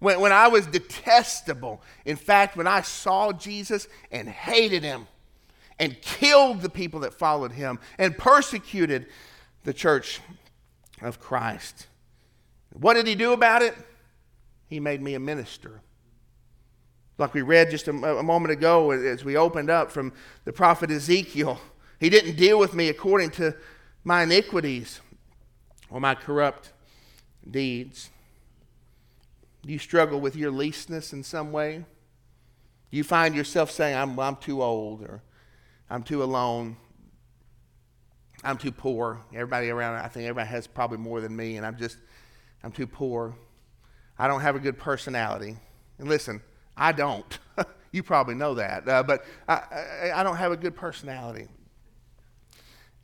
When, 0.00 0.20
when 0.20 0.32
I 0.32 0.48
was 0.48 0.66
detestable. 0.66 1.82
In 2.04 2.16
fact, 2.16 2.56
when 2.56 2.66
I 2.66 2.82
saw 2.82 3.32
Jesus 3.32 3.86
and 4.10 4.28
hated 4.28 4.82
him 4.82 5.06
and 5.78 6.00
killed 6.02 6.60
the 6.60 6.68
people 6.68 7.00
that 7.00 7.14
followed 7.14 7.52
him 7.52 7.78
and 7.98 8.18
persecuted 8.18 9.06
the 9.64 9.72
church 9.72 10.20
of 11.00 11.20
Christ. 11.20 11.86
What 12.72 12.94
did 12.94 13.06
he 13.06 13.14
do 13.14 13.32
about 13.32 13.62
it? 13.62 13.74
He 14.68 14.80
made 14.80 15.00
me 15.00 15.14
a 15.14 15.20
minister 15.20 15.80
like 17.20 17.34
we 17.34 17.42
read 17.42 17.70
just 17.70 17.86
a, 17.86 17.92
a, 17.92 18.22
moment 18.22 18.50
ago 18.50 18.90
as 18.90 19.24
we 19.24 19.36
opened 19.36 19.70
up 19.70 19.92
from 19.92 20.12
the 20.44 20.52
prophet 20.52 20.90
Ezekiel. 20.90 21.60
He 22.00 22.08
didn't 22.08 22.36
deal 22.36 22.58
with 22.58 22.74
me 22.74 22.88
according 22.88 23.30
to 23.32 23.54
my 24.02 24.22
iniquities 24.22 25.00
or 25.90 26.00
my 26.00 26.14
corrupt 26.14 26.72
deeds. 27.48 28.08
You 29.64 29.78
struggle 29.78 30.20
with 30.20 30.36
your 30.36 30.50
leastness 30.50 31.12
in 31.12 31.22
some 31.22 31.52
way? 31.52 31.84
You 32.90 33.04
find 33.04 33.34
yourself 33.34 33.70
saying, 33.70 33.96
I'm, 33.96 34.18
I'm 34.18 34.36
too 34.36 34.62
old 34.62 35.02
or 35.02 35.22
I'm 35.88 36.02
too 36.02 36.22
alone? 36.22 36.76
I'm 38.42 38.56
too 38.56 38.72
poor. 38.72 39.20
Everybody 39.34 39.68
around, 39.70 39.96
I 39.96 40.08
think 40.08 40.26
everybody 40.26 40.48
has 40.48 40.66
probably 40.66 40.98
more 40.98 41.20
than 41.20 41.36
me, 41.36 41.56
and 41.56 41.66
I'm 41.66 41.76
just, 41.76 41.98
I'm 42.64 42.72
too 42.72 42.86
poor. 42.86 43.36
I 44.18 44.26
don't 44.28 44.40
have 44.40 44.56
a 44.56 44.60
good 44.60 44.78
personality. 44.78 45.56
And 45.98 46.08
listen, 46.08 46.40
I 46.76 46.92
don't. 46.92 47.38
you 47.92 48.02
probably 48.02 48.34
know 48.34 48.54
that. 48.54 48.88
Uh, 48.88 49.02
but 49.02 49.24
I, 49.48 49.54
I, 49.54 50.10
I, 50.16 50.22
don't 50.22 50.36
have 50.36 50.52
a 50.52 50.56
good 50.56 50.74
personality. 50.74 51.48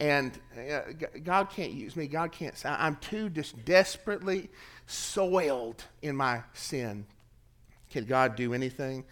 And 0.00 0.38
uh, 0.56 0.80
God 1.22 1.50
can't 1.50 1.72
use 1.72 1.96
me. 1.96 2.06
God 2.06 2.32
can't. 2.32 2.54
I'm 2.64 2.96
too 2.96 3.30
just 3.30 3.64
desperately 3.64 4.50
soiled 4.86 5.84
in 6.02 6.16
my 6.16 6.42
sin. 6.52 7.06
Can 7.90 8.04
God 8.04 8.36
do 8.36 8.54
anything? 8.54 9.04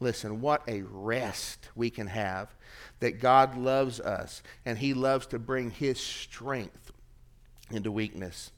Listen, 0.00 0.40
what 0.40 0.62
a 0.66 0.82
rest 0.82 1.68
we 1.74 1.90
can 1.90 2.08
have 2.08 2.54
that 3.00 3.20
God 3.20 3.56
loves 3.56 4.00
us 4.00 4.42
and 4.64 4.78
He 4.78 4.94
loves 4.94 5.26
to 5.26 5.38
bring 5.38 5.70
His 5.70 6.00
strength 6.00 6.92
into 7.70 7.92
weakness. 7.92 8.50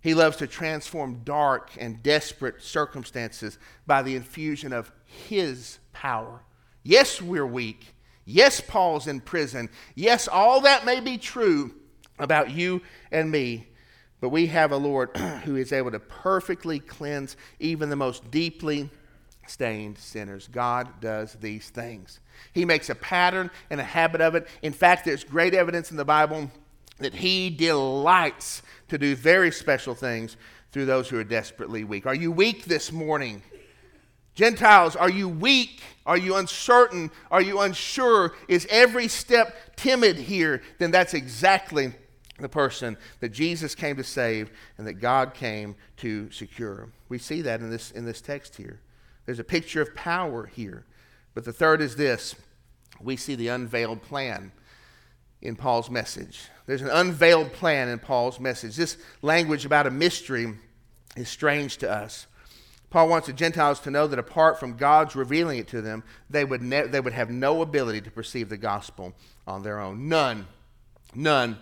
He 0.00 0.14
loves 0.14 0.36
to 0.36 0.46
transform 0.46 1.22
dark 1.24 1.70
and 1.78 2.02
desperate 2.02 2.62
circumstances 2.62 3.58
by 3.86 4.02
the 4.02 4.14
infusion 4.14 4.72
of 4.72 4.92
His 5.04 5.78
power. 5.92 6.42
Yes, 6.84 7.20
we're 7.20 7.46
weak. 7.46 7.94
Yes, 8.24 8.60
Paul's 8.60 9.08
in 9.08 9.20
prison. 9.20 9.70
Yes, 9.94 10.28
all 10.28 10.60
that 10.60 10.84
may 10.84 11.00
be 11.00 11.18
true 11.18 11.74
about 12.18 12.50
you 12.50 12.82
and 13.10 13.30
me. 13.30 13.66
But 14.20 14.30
we 14.30 14.46
have 14.48 14.72
a 14.72 14.76
Lord 14.76 15.16
who 15.44 15.56
is 15.56 15.72
able 15.72 15.90
to 15.90 16.00
perfectly 16.00 16.78
cleanse 16.78 17.36
even 17.60 17.90
the 17.90 17.96
most 17.96 18.30
deeply 18.30 18.90
stained 19.46 19.98
sinners. 19.98 20.48
God 20.48 21.00
does 21.00 21.34
these 21.34 21.70
things. 21.70 22.20
He 22.52 22.64
makes 22.64 22.90
a 22.90 22.94
pattern 22.94 23.50
and 23.70 23.80
a 23.80 23.84
habit 23.84 24.20
of 24.20 24.34
it. 24.34 24.46
In 24.62 24.72
fact, 24.72 25.04
there's 25.04 25.24
great 25.24 25.54
evidence 25.54 25.90
in 25.90 25.96
the 25.96 26.04
Bible 26.04 26.50
that 26.98 27.14
He 27.14 27.50
delights 27.50 28.62
to 28.88 28.98
do 28.98 29.14
very 29.14 29.50
special 29.50 29.94
things 29.94 30.36
through 30.72 30.86
those 30.86 31.08
who 31.08 31.18
are 31.18 31.24
desperately 31.24 31.84
weak. 31.84 32.06
Are 32.06 32.14
you 32.14 32.30
weak 32.30 32.64
this 32.64 32.92
morning? 32.92 33.42
Gentiles, 34.34 34.94
are 34.94 35.10
you 35.10 35.28
weak? 35.28 35.82
Are 36.06 36.16
you 36.16 36.36
uncertain? 36.36 37.10
Are 37.30 37.42
you 37.42 37.60
unsure? 37.60 38.34
Is 38.46 38.66
every 38.70 39.08
step 39.08 39.76
timid 39.76 40.16
here? 40.16 40.62
Then 40.78 40.90
that's 40.90 41.14
exactly 41.14 41.92
the 42.38 42.48
person 42.48 42.96
that 43.20 43.30
Jesus 43.30 43.74
came 43.74 43.96
to 43.96 44.04
save 44.04 44.50
and 44.76 44.86
that 44.86 44.94
God 44.94 45.34
came 45.34 45.74
to 45.98 46.30
secure. 46.30 46.88
We 47.08 47.18
see 47.18 47.42
that 47.42 47.60
in 47.60 47.70
this, 47.70 47.90
in 47.90 48.04
this 48.04 48.20
text 48.20 48.56
here. 48.56 48.80
There's 49.26 49.38
a 49.38 49.44
picture 49.44 49.82
of 49.82 49.94
power 49.94 50.46
here. 50.46 50.84
But 51.34 51.44
the 51.44 51.52
third 51.52 51.80
is 51.80 51.96
this 51.96 52.34
we 53.00 53.16
see 53.16 53.34
the 53.34 53.48
unveiled 53.48 54.02
plan 54.02 54.52
in 55.40 55.54
Paul's 55.54 55.90
message. 55.90 56.48
There's 56.66 56.82
an 56.82 56.90
unveiled 56.90 57.52
plan 57.52 57.88
in 57.88 57.98
Paul's 57.98 58.40
message. 58.40 58.76
This 58.76 58.96
language 59.22 59.64
about 59.64 59.86
a 59.86 59.90
mystery 59.90 60.54
is 61.16 61.28
strange 61.28 61.76
to 61.78 61.90
us. 61.90 62.26
Paul 62.90 63.08
wants 63.08 63.26
the 63.26 63.34
Gentiles 63.34 63.80
to 63.80 63.90
know 63.90 64.06
that 64.06 64.18
apart 64.18 64.58
from 64.58 64.76
God's 64.76 65.14
revealing 65.14 65.58
it 65.58 65.68
to 65.68 65.82
them, 65.82 66.02
they 66.30 66.44
would, 66.44 66.62
ne- 66.62 66.86
they 66.86 67.00
would 67.00 67.12
have 67.12 67.30
no 67.30 67.60
ability 67.60 68.00
to 68.00 68.10
perceive 68.10 68.48
the 68.48 68.56
gospel 68.56 69.12
on 69.46 69.62
their 69.62 69.78
own. 69.78 70.08
None. 70.08 70.46
None. 71.14 71.58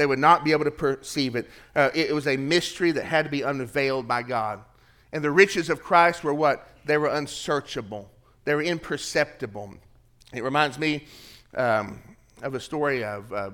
They 0.00 0.06
would 0.06 0.18
not 0.18 0.44
be 0.44 0.52
able 0.52 0.64
to 0.64 0.70
perceive 0.70 1.36
it. 1.36 1.50
Uh, 1.76 1.90
it. 1.94 2.14
Was 2.14 2.26
a 2.26 2.38
mystery 2.38 2.90
that 2.92 3.04
had 3.04 3.26
to 3.26 3.30
be 3.30 3.42
unveiled 3.42 4.08
by 4.08 4.22
God. 4.22 4.64
And 5.12 5.22
the 5.22 5.30
riches 5.30 5.68
of 5.68 5.82
Christ 5.82 6.24
were 6.24 6.32
what? 6.32 6.66
They 6.86 6.96
were 6.96 7.08
unsearchable, 7.08 8.10
they 8.46 8.54
were 8.54 8.62
imperceptible. 8.62 9.74
It 10.32 10.42
reminds 10.42 10.78
me 10.78 11.04
um, 11.54 12.00
of 12.40 12.54
a 12.54 12.60
story 12.60 13.04
of 13.04 13.30
a 13.30 13.34
uh, 13.34 13.50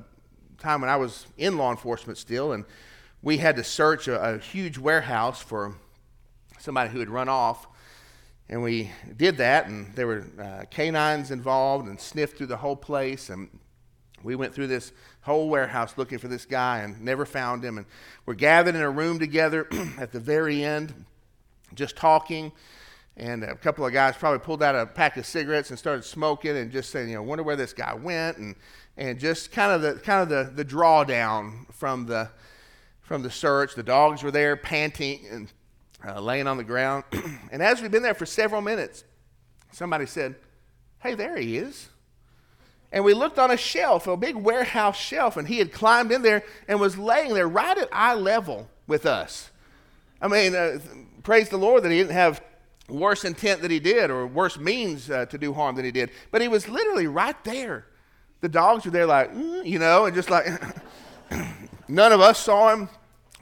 time 0.59 0.82
when 0.82 0.88
I 0.88 0.94
was 0.94 1.26
in 1.37 1.59
law 1.59 1.72
enforcement 1.72 2.16
still, 2.16 2.52
and 2.52 2.64
we 3.22 3.38
had 3.38 3.56
to 3.56 3.64
search 3.64 4.06
a, 4.06 4.35
a 4.35 4.38
huge 4.38 4.78
warehouse 4.78 5.42
for 5.42 5.74
somebody 6.61 6.90
who 6.90 7.00
had 7.00 7.09
run 7.09 7.28
off. 7.28 7.66
And 8.48 8.62
we 8.62 8.92
did 9.16 9.38
that, 9.38 9.66
and 9.66 9.92
there 9.96 10.06
were 10.06 10.26
uh, 10.40 10.66
canines 10.70 11.32
involved 11.32 11.88
and 11.88 12.00
sniffed 12.00 12.38
through 12.38 12.46
the 12.46 12.59
whole 12.59 12.76
place. 12.76 13.30
And 13.30 13.48
we 14.22 14.35
went 14.35 14.55
through 14.55 14.66
this 14.66 14.92
whole 15.22 15.48
warehouse 15.48 15.94
looking 15.96 16.18
for 16.18 16.29
this 16.29 16.44
guy 16.44 16.79
and 16.79 17.00
never 17.00 17.26
found 17.26 17.64
him. 17.64 17.79
And 17.79 17.87
we're 18.24 18.35
gathered 18.35 18.74
in 18.74 18.81
a 18.81 18.90
room 18.90 19.18
together 19.18 19.66
at 19.98 20.12
the 20.12 20.20
very 20.20 20.64
end, 20.64 21.05
just 21.74 21.96
talking. 21.96 22.52
And 23.16 23.44
a 23.44 23.57
couple 23.57 23.87
of 23.87 23.92
guys 23.92 24.16
probably 24.16 24.40
pulled 24.40 24.62
out 24.62 24.74
a 24.74 24.87
pack 24.87 25.16
of 25.16 25.24
cigarettes 25.24 25.70
and 25.70 25.79
started 25.79 26.05
smoking 26.05 26.57
and 26.57 26.70
just 26.70 26.90
saying, 26.90 27.09
you 27.09 27.14
know, 27.14 27.22
wonder 27.22 27.42
where 27.42 27.57
this 27.57 27.72
guy 27.72 27.94
went. 27.94 28.37
And, 28.38 28.55
and 28.96 29.18
just 29.18 29.52
kind 29.52 29.72
of 29.72 29.83
the, 29.83 30.00
kind 30.00 30.22
of 30.22 30.29
the, 30.29 30.52
the 30.62 30.64
drawdown 30.64 31.72
from 31.72 32.07
the, 32.07 32.31
from 33.00 33.22
the 33.22 33.31
search. 33.31 33.74
The 33.74 33.83
dogs 33.83 34.22
were 34.22 34.31
there 34.31 34.57
panting 34.57 35.26
and 35.31 35.52
uh, 36.07 36.20
laying 36.20 36.46
on 36.46 36.57
the 36.57 36.64
ground. 36.64 37.05
and 37.50 37.62
as 37.62 37.81
we've 37.81 37.90
been 37.90 38.02
there 38.02 38.14
for 38.14 38.26
several 38.26 38.61
minutes, 38.61 39.05
somebody 39.72 40.07
said, 40.07 40.37
Hey, 40.98 41.14
there 41.14 41.37
he 41.37 41.57
is. 41.59 41.88
And 42.92 43.05
we 43.05 43.14
looked 43.14 43.38
on 43.38 43.51
a 43.51 43.57
shelf, 43.57 44.07
a 44.07 44.16
big 44.16 44.37
warehouse 44.37 44.96
shelf, 44.96 45.37
and 45.37 45.49
he 45.49 45.59
had 45.59 45.72
climbed 45.72 46.12
in 46.12 46.22
there 46.22 46.44
and 46.68 46.81
was 46.81 46.96
laying 46.96 47.35
there 47.35 47.49
right 47.49 47.77
at 47.77 47.88
eye 47.92 48.14
level 48.14 48.68
with 48.87 49.07
us. 49.07 49.51
I 50.20 50.29
mean, 50.29 50.55
uh, 50.55 50.79
praise 51.22 51.49
the 51.49 51.59
Lord 51.59 51.83
that 51.83 51.90
he 51.90 51.99
didn't 51.99 52.12
have 52.12 52.40
worse 52.88 53.25
intent 53.25 53.61
than 53.62 53.70
he 53.70 53.81
did 53.81 54.11
or 54.11 54.27
worse 54.27 54.59
means 54.59 55.11
uh, 55.11 55.27
to 55.27 55.38
do 55.38 55.53
harm 55.53 55.77
than 55.77 55.85
he 55.85 55.90
did. 55.90 56.11
But 56.31 56.40
he 56.40 56.49
was 56.49 56.68
literally 56.68 57.07
right 57.07 57.42
there. 57.44 57.87
The 58.40 58.49
dogs 58.49 58.85
were 58.85 58.90
there, 58.90 59.07
like, 59.07 59.35
mm, 59.35 59.66
you 59.66 59.79
know, 59.79 60.07
and 60.07 60.14
just 60.14 60.31
like 60.31 60.46
none 61.88 62.12
of 62.12 62.20
us 62.20 62.38
saw 62.38 62.72
him. 62.72 62.88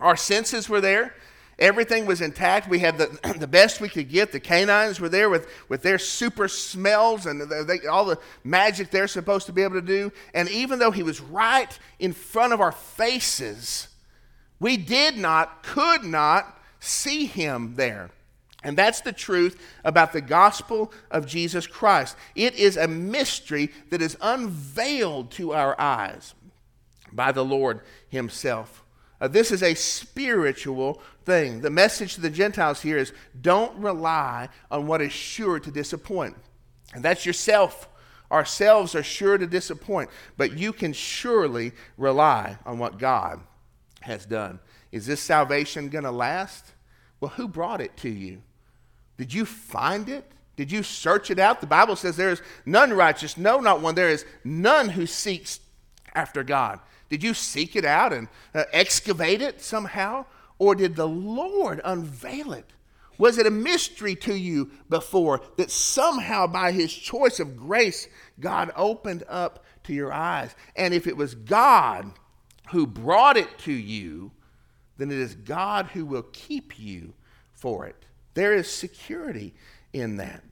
Our 0.00 0.16
senses 0.16 0.68
were 0.68 0.80
there. 0.80 1.14
Everything 1.58 2.06
was 2.06 2.20
intact. 2.20 2.68
We 2.68 2.80
had 2.80 2.98
the, 2.98 3.34
the 3.38 3.46
best 3.46 3.80
we 3.80 3.88
could 3.88 4.08
get. 4.08 4.32
The 4.32 4.40
canines 4.40 5.00
were 5.00 5.08
there 5.08 5.30
with, 5.30 5.48
with 5.68 5.82
their 5.82 5.98
super 5.98 6.48
smells 6.48 7.26
and 7.26 7.42
they, 7.68 7.86
all 7.86 8.04
the 8.04 8.18
magic 8.42 8.90
they're 8.90 9.08
supposed 9.08 9.46
to 9.46 9.52
be 9.52 9.62
able 9.62 9.74
to 9.74 9.82
do. 9.82 10.12
And 10.32 10.48
even 10.50 10.78
though 10.78 10.90
he 10.90 11.02
was 11.02 11.20
right 11.20 11.78
in 11.98 12.12
front 12.12 12.52
of 12.52 12.60
our 12.60 12.72
faces, 12.72 13.88
we 14.58 14.76
did 14.76 15.16
not, 15.16 15.62
could 15.62 16.04
not 16.04 16.58
see 16.80 17.26
him 17.26 17.74
there. 17.76 18.10
And 18.64 18.78
that's 18.78 19.02
the 19.02 19.12
truth 19.12 19.60
about 19.84 20.12
the 20.12 20.22
gospel 20.22 20.90
of 21.10 21.26
Jesus 21.26 21.66
Christ. 21.66 22.16
It 22.34 22.54
is 22.54 22.78
a 22.78 22.88
mystery 22.88 23.70
that 23.90 24.00
is 24.00 24.16
unveiled 24.22 25.30
to 25.32 25.52
our 25.52 25.78
eyes 25.78 26.34
by 27.12 27.30
the 27.30 27.44
Lord 27.44 27.82
Himself. 28.08 28.82
Uh, 29.20 29.28
this 29.28 29.52
is 29.52 29.62
a 29.62 29.74
spiritual 29.74 31.00
thing. 31.24 31.60
The 31.60 31.70
message 31.70 32.14
to 32.14 32.20
the 32.20 32.30
Gentiles 32.30 32.82
here 32.82 32.98
is 32.98 33.12
don't 33.40 33.76
rely 33.78 34.48
on 34.70 34.86
what 34.86 35.02
is 35.02 35.12
sure 35.12 35.58
to 35.58 35.70
disappoint. 35.70 36.36
And 36.94 37.04
that's 37.04 37.26
yourself. 37.26 37.88
Ourselves 38.30 38.94
are 38.94 39.02
sure 39.02 39.38
to 39.38 39.46
disappoint, 39.46 40.10
but 40.36 40.58
you 40.58 40.72
can 40.72 40.92
surely 40.92 41.72
rely 41.96 42.58
on 42.64 42.78
what 42.78 42.98
God 42.98 43.40
has 44.00 44.26
done. 44.26 44.58
Is 44.92 45.06
this 45.06 45.20
salvation 45.20 45.88
going 45.88 46.04
to 46.04 46.10
last? 46.10 46.72
Well, 47.20 47.30
who 47.30 47.48
brought 47.48 47.80
it 47.80 47.96
to 47.98 48.08
you? 48.08 48.42
Did 49.16 49.32
you 49.32 49.44
find 49.44 50.08
it? 50.08 50.24
Did 50.56 50.70
you 50.70 50.82
search 50.82 51.30
it 51.30 51.38
out? 51.38 51.60
The 51.60 51.66
Bible 51.66 51.96
says 51.96 52.16
there 52.16 52.30
is 52.30 52.42
none 52.64 52.92
righteous, 52.92 53.36
no, 53.36 53.60
not 53.60 53.80
one. 53.80 53.94
There 53.94 54.08
is 54.08 54.24
none 54.44 54.88
who 54.90 55.06
seeks 55.06 55.60
after 56.14 56.42
God. 56.42 56.80
Did 57.08 57.22
you 57.22 57.34
seek 57.34 57.76
it 57.76 57.84
out 57.84 58.12
and 58.12 58.28
uh, 58.54 58.64
excavate 58.72 59.42
it 59.42 59.62
somehow? 59.62 60.26
Or 60.58 60.74
did 60.74 60.96
the 60.96 61.08
Lord 61.08 61.80
unveil 61.84 62.52
it? 62.52 62.72
Was 63.18 63.38
it 63.38 63.46
a 63.46 63.50
mystery 63.50 64.16
to 64.16 64.34
you 64.34 64.70
before 64.88 65.40
that 65.56 65.70
somehow 65.70 66.46
by 66.46 66.72
his 66.72 66.92
choice 66.92 67.38
of 67.38 67.56
grace, 67.56 68.08
God 68.40 68.72
opened 68.76 69.24
up 69.28 69.64
to 69.84 69.92
your 69.92 70.12
eyes? 70.12 70.54
And 70.74 70.92
if 70.92 71.06
it 71.06 71.16
was 71.16 71.34
God 71.34 72.12
who 72.70 72.86
brought 72.86 73.36
it 73.36 73.58
to 73.60 73.72
you, 73.72 74.32
then 74.96 75.10
it 75.10 75.18
is 75.18 75.34
God 75.34 75.86
who 75.86 76.04
will 76.04 76.26
keep 76.32 76.78
you 76.78 77.14
for 77.52 77.86
it. 77.86 78.06
There 78.34 78.52
is 78.52 78.68
security 78.70 79.54
in 79.92 80.16
that. 80.16 80.42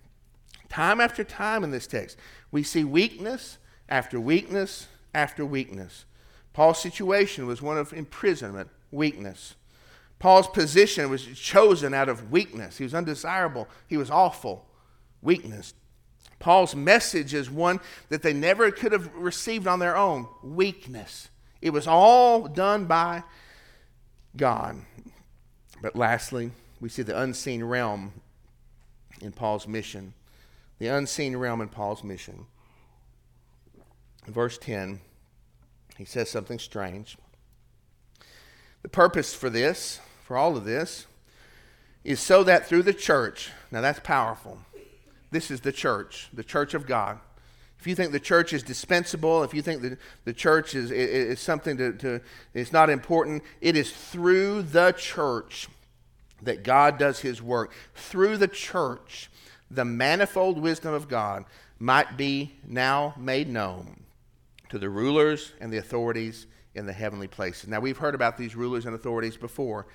Time 0.68 1.00
after 1.00 1.24
time 1.24 1.64
in 1.64 1.70
this 1.70 1.86
text, 1.86 2.16
we 2.50 2.62
see 2.62 2.84
weakness 2.84 3.58
after 3.88 4.20
weakness 4.20 4.86
after 5.14 5.44
weakness. 5.44 6.04
Paul's 6.52 6.80
situation 6.80 7.46
was 7.46 7.60
one 7.60 7.76
of 7.76 7.92
imprisonment, 7.92 8.70
weakness. 8.90 9.54
Paul's 10.22 10.46
position 10.46 11.10
was 11.10 11.26
chosen 11.34 11.92
out 11.92 12.08
of 12.08 12.30
weakness. 12.30 12.78
He 12.78 12.84
was 12.84 12.94
undesirable, 12.94 13.68
he 13.88 13.96
was 13.96 14.08
awful, 14.08 14.64
weakness. 15.20 15.74
Paul's 16.38 16.76
message 16.76 17.34
is 17.34 17.50
one 17.50 17.80
that 18.08 18.22
they 18.22 18.32
never 18.32 18.70
could 18.70 18.92
have 18.92 19.12
received 19.16 19.66
on 19.66 19.80
their 19.80 19.96
own 19.96 20.28
weakness. 20.44 21.28
It 21.60 21.70
was 21.70 21.88
all 21.88 22.46
done 22.46 22.84
by 22.84 23.24
God. 24.36 24.76
But 25.82 25.96
lastly, 25.96 26.52
we 26.80 26.88
see 26.88 27.02
the 27.02 27.18
unseen 27.18 27.64
realm 27.64 28.12
in 29.20 29.32
Paul's 29.32 29.66
mission. 29.66 30.14
The 30.78 30.86
unseen 30.86 31.36
realm 31.36 31.60
in 31.60 31.68
Paul's 31.68 32.04
mission. 32.04 32.46
In 34.28 34.32
verse 34.32 34.56
10, 34.56 35.00
he 35.98 36.04
says 36.04 36.30
something 36.30 36.60
strange. 36.60 37.18
The 38.82 38.88
purpose 38.88 39.34
for 39.34 39.50
this, 39.50 39.98
for 40.32 40.38
all 40.38 40.56
of 40.56 40.64
this, 40.64 41.04
is 42.04 42.18
so 42.18 42.42
that 42.42 42.66
through 42.66 42.82
the 42.82 42.94
church, 42.94 43.50
now 43.70 43.82
that's 43.82 44.00
powerful. 44.00 44.58
This 45.30 45.50
is 45.50 45.60
the 45.60 45.72
church, 45.72 46.30
the 46.32 46.42
church 46.42 46.72
of 46.72 46.86
God. 46.86 47.18
If 47.78 47.86
you 47.86 47.94
think 47.94 48.12
the 48.12 48.18
church 48.18 48.54
is 48.54 48.62
dispensable, 48.62 49.42
if 49.42 49.52
you 49.52 49.60
think 49.60 49.82
that 49.82 49.98
the 50.24 50.32
church 50.32 50.74
is, 50.74 50.90
is, 50.90 51.38
something 51.38 51.76
to, 51.76 51.92
to, 51.98 52.20
it's 52.54 52.72
not 52.72 52.88
important, 52.88 53.42
it 53.60 53.76
is 53.76 53.92
through 53.92 54.62
the 54.62 54.92
church 54.92 55.68
that 56.40 56.62
God 56.62 56.96
does 56.96 57.20
his 57.20 57.42
work. 57.42 57.74
Through 57.94 58.38
the 58.38 58.48
church, 58.48 59.30
the 59.70 59.84
manifold 59.84 60.58
wisdom 60.58 60.94
of 60.94 61.10
God 61.10 61.44
might 61.78 62.16
be 62.16 62.54
now 62.66 63.12
made 63.18 63.50
known 63.50 64.00
to 64.70 64.78
the 64.78 64.88
rulers 64.88 65.52
and 65.60 65.70
the 65.70 65.76
authorities 65.76 66.46
in 66.74 66.86
the 66.86 66.92
heavenly 66.92 67.28
places. 67.28 67.68
Now, 67.68 67.80
we've 67.80 67.98
heard 67.98 68.14
about 68.14 68.38
these 68.38 68.56
rulers 68.56 68.86
and 68.86 68.94
authorities 68.94 69.36
before. 69.36 69.86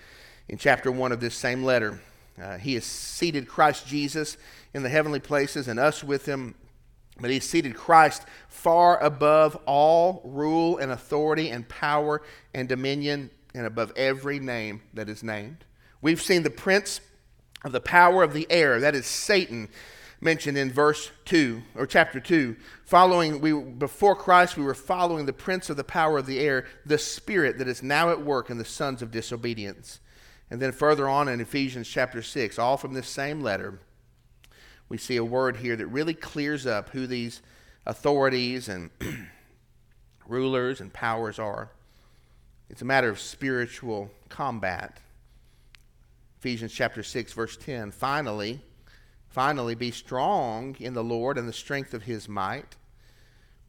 In 0.50 0.58
chapter 0.58 0.92
1 0.92 1.12
of 1.12 1.20
this 1.20 1.36
same 1.36 1.64
letter, 1.64 2.00
uh, 2.42 2.58
he 2.58 2.76
has 2.76 2.86
seated 2.86 3.48
Christ 3.48 3.86
Jesus 3.88 4.38
in 4.74 4.84
the 4.84 4.90
heavenly 4.90 5.20
places 5.20 5.68
and 5.68 5.80
us 5.80 6.04
with 6.04 6.26
him. 6.26 6.56
But 7.20 7.32
he 7.32 7.40
seated 7.40 7.76
Christ 7.76 8.24
far 8.48 9.02
above 9.04 9.56
all 9.66 10.22
rule 10.24 10.78
and 10.78 10.92
authority 10.92 11.50
and 11.50 11.68
power 11.68 12.22
and 12.54 12.70
dominion 12.70 13.32
and 13.54 13.66
above 13.66 13.92
every 13.96 14.40
name 14.40 14.82
that 14.94 15.10
is 15.10 15.24
named. 15.24 15.66
We've 16.02 16.22
seen 16.22 16.44
the 16.44 16.50
prince 16.50 17.02
of 17.64 17.72
the 17.72 17.82
power 17.82 18.24
of 18.24 18.34
the 18.34 18.48
air, 18.52 18.80
that 18.80 18.96
is 18.96 19.08
Satan, 19.08 19.68
mentioned 20.22 20.58
in 20.58 20.72
verse 20.72 21.12
2 21.26 21.62
or 21.76 21.86
chapter 21.86 22.20
2 22.20 22.56
following 22.86 23.40
we 23.40 23.54
before 23.54 24.16
christ 24.16 24.58
we 24.58 24.64
were 24.64 24.74
following 24.74 25.28
the 25.28 25.34
prince 25.34 25.70
of 25.70 25.78
the 25.78 25.84
power 25.84 26.18
of 26.18 26.26
the 26.26 26.40
air 26.40 26.66
the 26.88 26.98
spirit 26.98 27.60
that 27.60 27.68
is 27.68 27.84
now 27.84 28.10
at 28.10 28.20
work 28.20 28.50
in 28.50 28.58
the 28.58 28.66
sons 28.66 29.04
of 29.04 29.12
disobedience 29.12 30.00
and 30.50 30.62
then 30.62 30.72
further 30.72 31.08
on 31.08 31.28
in 31.28 31.42
ephesians 31.42 31.88
chapter 31.88 32.22
6 32.22 32.60
all 32.60 32.78
from 32.78 32.94
this 32.94 33.08
same 33.08 33.42
letter 33.42 33.80
we 34.90 34.98
see 34.98 35.18
a 35.18 35.24
word 35.24 35.58
here 35.58 35.76
that 35.76 35.88
really 35.88 36.14
clears 36.14 36.66
up 36.66 36.90
who 36.90 37.08
these 37.08 37.42
authorities 37.86 38.70
and 38.70 38.90
rulers 40.28 40.82
and 40.82 40.94
powers 40.94 41.40
are 41.40 41.72
it's 42.70 42.82
a 42.82 42.86
matter 42.86 43.10
of 43.10 43.20
spiritual 43.20 44.12
combat 44.30 45.00
Ephesians 46.40 46.72
chapter 46.72 47.02
6 47.02 47.34
verse 47.34 47.58
10. 47.58 47.92
Finally, 47.92 48.62
finally 49.28 49.74
be 49.74 49.90
strong 49.90 50.76
in 50.80 50.94
the 50.94 51.04
Lord 51.04 51.38
and 51.38 51.50
the 51.50 51.54
strength 51.54 51.94
of 51.96 52.04
his 52.04 52.30
might. 52.30 52.76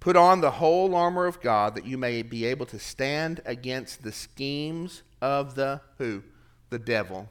Put 0.01 0.17
on 0.17 0.41
the 0.41 0.53
whole 0.53 0.95
armor 0.95 1.27
of 1.27 1.41
God 1.41 1.75
that 1.75 1.87
you 1.87 1.97
may 1.97 2.23
be 2.23 2.45
able 2.45 2.67
to 2.67 2.79
stand 2.79 3.41
against 3.47 4.03
the 4.03 4.13
schemes 4.13 5.03
of 5.21 5.55
the 5.55 5.81
who? 5.97 6.23
The 6.71 6.79
devil. 6.79 7.29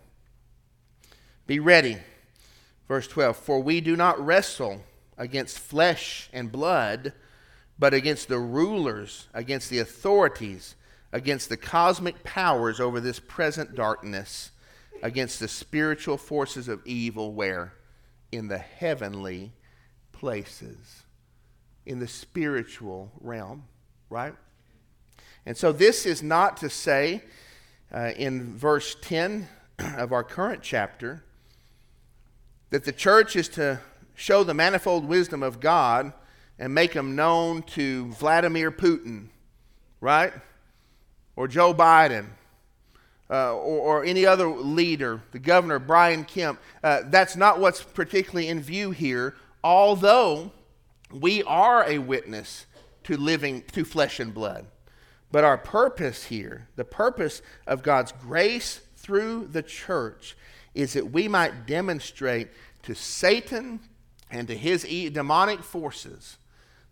Be 1.45 1.59
ready. 1.59 1.97
Verse 2.87 3.07
12. 3.07 3.37
For 3.37 3.59
we 3.59 3.81
do 3.81 3.95
not 3.95 4.23
wrestle 4.23 4.83
against 5.17 5.59
flesh 5.59 6.29
and 6.33 6.51
blood, 6.51 7.13
but 7.79 7.93
against 7.93 8.27
the 8.27 8.39
rulers, 8.39 9.27
against 9.33 9.69
the 9.69 9.79
authorities, 9.79 10.75
against 11.11 11.49
the 11.49 11.57
cosmic 11.57 12.23
powers 12.23 12.79
over 12.79 12.99
this 12.99 13.19
present 13.19 13.75
darkness 13.75 14.51
against 15.01 15.39
the 15.39 15.47
spiritual 15.47 16.17
forces 16.17 16.67
of 16.67 16.85
evil 16.85 17.33
where? 17.33 17.73
In 18.31 18.47
the 18.47 18.57
heavenly 18.57 19.53
places, 20.11 21.03
in 21.85 21.99
the 21.99 22.07
spiritual 22.07 23.11
realm, 23.21 23.65
right? 24.09 24.33
And 25.45 25.55
so 25.55 25.71
this 25.71 26.05
is 26.05 26.21
not 26.21 26.57
to 26.57 26.69
say 26.69 27.23
uh, 27.93 28.11
in 28.17 28.55
verse 28.57 28.95
10 29.01 29.47
of 29.79 30.11
our 30.11 30.23
current 30.23 30.61
chapter 30.61 31.23
that 32.69 32.83
the 32.83 32.91
church 32.91 33.35
is 33.35 33.47
to 33.49 33.79
show 34.15 34.43
the 34.43 34.53
manifold 34.53 35.05
wisdom 35.05 35.43
of 35.43 35.59
God 35.59 36.11
and 36.59 36.73
make 36.73 36.93
them 36.93 37.15
known 37.15 37.61
to 37.61 38.07
Vladimir 38.13 38.71
Putin, 38.71 39.27
right? 40.01 40.33
Or 41.35 41.47
Joe 41.47 41.73
Biden 41.73 42.27
uh, 43.29 43.53
or, 43.53 43.99
or, 43.99 44.05
any 44.05 44.25
other 44.25 44.47
leader, 44.47 45.21
the 45.31 45.39
governor, 45.39 45.79
Brian 45.79 46.23
Kemp. 46.23 46.59
Uh, 46.83 47.01
that's 47.05 47.35
not 47.35 47.59
what's 47.59 47.83
particularly 47.83 48.47
in 48.47 48.61
view 48.61 48.91
here, 48.91 49.35
although 49.63 50.51
we 51.11 51.43
are 51.43 51.83
a 51.83 51.97
witness 51.99 52.65
to 53.03 53.17
living, 53.17 53.63
to 53.73 53.83
flesh 53.83 54.19
and 54.19 54.33
blood. 54.33 54.65
But 55.31 55.43
our 55.43 55.57
purpose 55.57 56.25
here, 56.25 56.67
the 56.75 56.85
purpose 56.85 57.41
of 57.65 57.83
God's 57.83 58.11
grace 58.11 58.81
through 58.95 59.47
the 59.47 59.63
church, 59.63 60.37
is 60.73 60.93
that 60.93 61.11
we 61.11 61.27
might 61.27 61.65
demonstrate 61.65 62.49
to 62.83 62.95
Satan 62.95 63.79
and 64.29 64.47
to 64.47 64.57
his 64.57 64.83
demonic 64.83 65.63
forces 65.63 66.37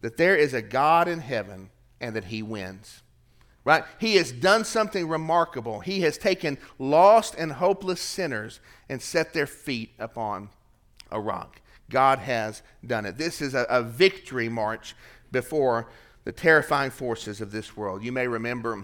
that 0.02 0.18
there 0.18 0.36
is 0.36 0.54
a 0.54 0.62
God 0.62 1.08
in 1.08 1.20
heaven 1.20 1.70
and 2.02 2.16
that 2.16 2.26
he 2.26 2.42
wins 2.42 3.02
right? 3.66 3.84
He 4.00 4.16
has 4.16 4.32
done 4.32 4.64
something 4.64 5.10
remarkable. 5.10 5.82
He 5.82 6.02
has 6.02 6.18
taken 6.18 6.58
lost 6.80 7.36
and 7.36 7.52
hopeless 7.52 8.00
sinners 8.00 8.62
and 8.88 9.02
set 9.02 9.34
their 9.34 9.48
feet 9.48 9.92
upon 10.00 10.50
a 11.12 11.20
rock. 11.20 11.60
God 11.90 12.20
has 12.20 12.62
done 12.86 13.06
it. 13.06 13.18
This 13.18 13.42
is 13.42 13.54
a, 13.54 13.66
a 13.70 13.82
victory 13.84 14.48
march 14.48 14.96
before 15.32 15.90
the 16.26 16.32
terrifying 16.32 16.92
forces 16.92 17.40
of 17.40 17.52
this 17.52 17.78
world. 17.78 18.04
You 18.04 18.12
may 18.12 18.28
remember, 18.28 18.84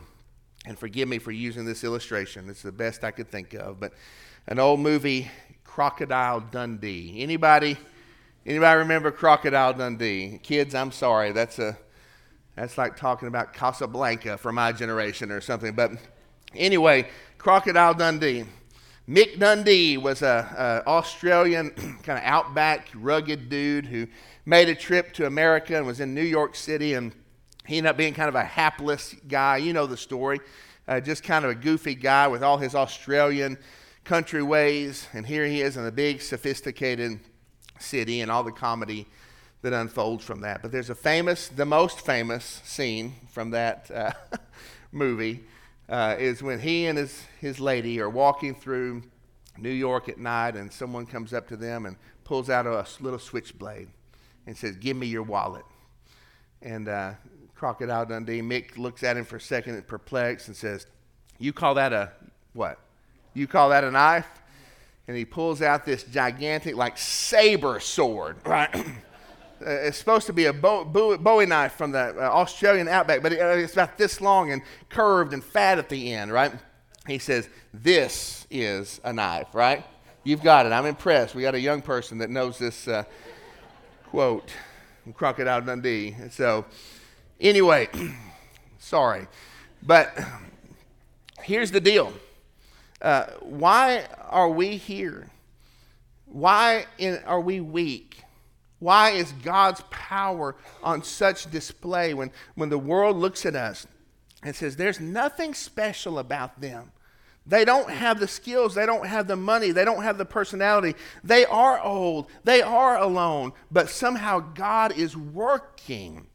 and 0.66 0.80
forgive 0.80 1.10
me 1.10 1.20
for 1.20 1.32
using 1.32 1.66
this 1.66 1.84
illustration, 1.84 2.50
it's 2.50 2.62
the 2.62 2.72
best 2.72 3.04
I 3.04 3.12
could 3.12 3.30
think 3.30 3.54
of, 3.54 3.80
but 3.80 3.94
an 4.48 4.60
old 4.60 4.80
movie, 4.80 5.30
Crocodile 5.64 6.40
Dundee. 6.40 7.22
Anybody? 7.22 7.78
Anybody 8.46 8.78
remember 8.80 9.12
Crocodile 9.12 9.74
Dundee? 9.74 10.40
Kids, 10.42 10.74
I'm 10.74 10.92
sorry. 10.92 11.32
That's 11.32 11.60
a 11.60 11.78
that's 12.56 12.78
like 12.78 12.98
talking 12.98 13.28
about 13.28 13.54
Casablanca 13.54 14.38
for 14.38 14.52
my 14.52 14.72
generation 14.72 15.32
or 15.32 15.42
something. 15.42 15.74
But 15.74 15.92
anyway, 16.54 17.08
Crocodile 17.38 17.94
Dundee. 17.94 18.46
Mick 19.08 19.40
Dundee 19.40 19.98
was 19.98 20.22
a, 20.22 20.84
Australian 20.86 21.70
kind 22.04 22.20
of 22.20 22.24
outback, 22.24 22.90
rugged 22.94 23.50
dude 23.50 23.86
who 23.86 24.08
made 24.46 24.70
a 24.70 24.76
trip 24.76 25.14
to 25.14 25.26
America 25.26 25.76
and 25.76 25.86
was 25.86 26.00
in 26.00 26.14
New 26.14 26.22
York 26.22 26.56
City, 26.56 26.94
and 26.94 27.14
he 27.72 27.78
ended 27.78 27.92
up 27.92 27.96
being 27.96 28.14
kind 28.14 28.28
of 28.28 28.36
a 28.36 28.44
hapless 28.44 29.16
guy. 29.30 29.56
You 29.56 29.72
know 29.72 29.86
the 29.86 29.96
story. 29.96 30.42
Uh, 30.90 31.00
just 31.00 31.24
kind 31.24 31.46
of 31.46 31.52
a 31.52 31.56
goofy 31.56 31.96
guy 31.96 32.28
with 32.28 32.44
all 32.44 32.58
his 32.58 32.76
Australian 32.76 33.58
country 34.04 34.44
ways, 34.44 35.08
and 35.14 35.26
here 35.26 35.46
he 35.46 35.62
is 35.62 35.78
in 35.78 35.86
a 35.86 35.92
big, 35.92 36.22
sophisticated 36.22 37.22
city 37.80 38.20
and 38.20 38.30
all 38.30 38.44
the 38.44 38.52
comedy 38.52 39.08
that 39.62 39.72
unfolds 39.72 40.26
from 40.26 40.42
that. 40.42 40.62
But 40.62 40.74
there's 40.74 40.90
a 40.90 40.96
famous, 40.96 41.48
the 41.48 41.66
most 41.66 42.02
famous 42.02 42.62
scene 42.66 43.14
from 43.30 43.52
that 43.52 43.90
uh, 43.90 44.12
movie 44.92 45.46
uh, 45.88 46.18
is 46.20 46.44
when 46.44 46.60
he 46.60 46.88
and 46.88 46.98
his, 46.98 47.24
his 47.40 47.62
lady 47.62 48.02
are 48.02 48.10
walking 48.10 48.54
through 48.54 49.04
New 49.58 49.70
York 49.70 50.10
at 50.10 50.18
night, 50.18 50.58
and 50.58 50.74
someone 50.74 51.06
comes 51.06 51.34
up 51.34 51.48
to 51.48 51.56
them 51.56 51.86
and 51.86 51.96
pulls 52.26 52.50
out 52.50 52.68
a 52.68 52.86
little 53.00 53.20
switchblade 53.20 53.88
and 54.46 54.58
says, 54.58 54.76
Give 54.76 54.98
me 54.98 55.08
your 55.08 55.24
wallet. 55.24 55.64
And 56.62 56.90
uh, 56.90 57.14
Crocodile 57.62 58.08
Dundee, 58.08 58.41
Mick 58.41 58.76
looks 58.76 59.04
at 59.04 59.15
him 59.15 59.24
for 59.24 59.36
a 59.36 59.39
second, 59.39 59.86
perplexed, 59.86 60.47
and 60.47 60.58
says, 60.58 60.88
You 61.38 61.54
call 61.54 61.76
that 61.76 61.93
a 61.93 62.10
what? 62.54 62.80
You 63.36 63.45
call 63.45 63.69
that 63.69 63.84
a 63.84 63.91
knife? 63.91 64.26
And 65.08 65.15
he 65.15 65.26
pulls 65.26 65.62
out 65.62 65.86
this 65.86 66.02
gigantic, 66.02 66.76
like 66.76 66.97
saber 66.97 67.80
sword, 67.80 68.38
right? 68.45 68.76
Uh, 69.63 69.69
it's 69.69 70.00
supposed 70.00 70.26
to 70.26 70.34
be 70.34 70.45
a 70.45 70.54
bowie 70.54 71.45
knife 71.45 71.74
from 71.74 71.91
the 71.91 72.15
uh, 72.17 72.32
Australian 72.32 72.88
outback, 72.88 73.21
but 73.21 73.32
uh, 73.32 73.45
it's 73.50 73.74
about 73.74 73.95
this 73.95 74.19
long 74.19 74.52
and 74.52 74.63
curved 74.89 75.34
and 75.34 75.43
fat 75.43 75.78
at 75.78 75.88
the 75.88 76.13
end, 76.13 76.32
right? 76.32 76.52
He 77.06 77.19
says, 77.19 77.47
This 77.71 78.47
is 78.50 79.00
a 79.04 79.13
knife, 79.13 79.54
right? 79.54 79.86
You've 80.24 80.41
got 80.41 80.65
it. 80.65 80.71
I'm 80.71 80.88
impressed. 80.88 81.36
We 81.36 81.43
got 81.43 81.54
a 81.54 81.60
young 81.60 81.84
person 81.84 82.17
that 82.17 82.32
knows 82.32 82.58
this 82.58 82.88
uh, 82.88 83.04
quote 84.06 84.50
from 85.04 85.13
Crocodile 85.13 85.62
Dundee. 85.62 86.15
So, 86.32 86.65
anyway, 87.42 87.90
sorry. 88.80 89.28
But 89.84 90.18
here's 91.42 91.72
the 91.72 91.82
deal 91.82 92.14
uh, 93.02 93.26
why 93.42 94.06
are 94.30 94.50
we 94.50 94.78
here? 94.78 95.30
Why 96.26 96.86
in, 96.98 97.20
are 97.26 97.42
we 97.42 97.60
weak? 97.60 98.22
Why 98.80 99.12
is 99.12 99.32
God's 99.44 99.84
power 99.90 100.56
on 100.82 101.04
such 101.04 101.52
display 101.52 102.14
when, 102.14 102.32
when 102.56 102.70
the 102.70 102.80
world 102.80 103.18
looks 103.18 103.46
at 103.46 103.56
us 103.56 103.86
and 104.42 104.56
says, 104.56 104.76
There's 104.76 105.00
nothing 105.00 105.54
special 105.54 106.18
about 106.18 106.62
them? 106.62 106.92
They 107.46 107.66
don't 107.66 107.90
have 107.90 108.20
the 108.20 108.28
skills, 108.28 108.76
they 108.76 108.86
don't 108.86 109.06
have 109.06 109.28
the 109.28 109.36
money, 109.36 109.72
they 109.72 109.84
don't 109.84 110.04
have 110.04 110.18
the 110.18 110.26
personality. 110.26 110.96
They 111.24 111.46
are 111.46 111.82
old, 111.82 112.28
they 112.44 112.62
are 112.62 112.98
alone, 112.98 113.54
but 113.72 113.90
somehow 113.90 114.40
God 114.40 114.98
is 114.98 115.18
working. 115.18 116.28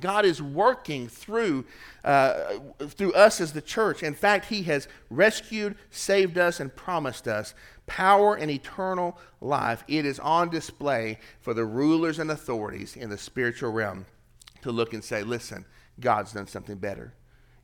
God 0.00 0.24
is 0.24 0.40
working 0.40 1.06
through, 1.06 1.66
uh, 2.02 2.54
through 2.80 3.12
us 3.12 3.40
as 3.40 3.52
the 3.52 3.60
church. 3.60 4.02
In 4.02 4.14
fact, 4.14 4.46
He 4.46 4.62
has 4.64 4.88
rescued, 5.10 5.76
saved 5.90 6.38
us, 6.38 6.60
and 6.60 6.74
promised 6.74 7.28
us 7.28 7.54
power 7.86 8.34
and 8.34 8.50
eternal 8.50 9.18
life, 9.40 9.84
it 9.88 10.06
is 10.06 10.18
on 10.20 10.48
display 10.48 11.18
for 11.40 11.52
the 11.52 11.64
rulers 11.64 12.18
and 12.18 12.30
authorities 12.30 12.96
in 12.96 13.10
the 13.10 13.18
spiritual 13.18 13.70
realm 13.70 14.06
to 14.62 14.72
look 14.72 14.94
and 14.94 15.02
say, 15.02 15.22
listen, 15.22 15.64
God's 16.00 16.32
done 16.32 16.46
something 16.46 16.76
better. 16.76 17.12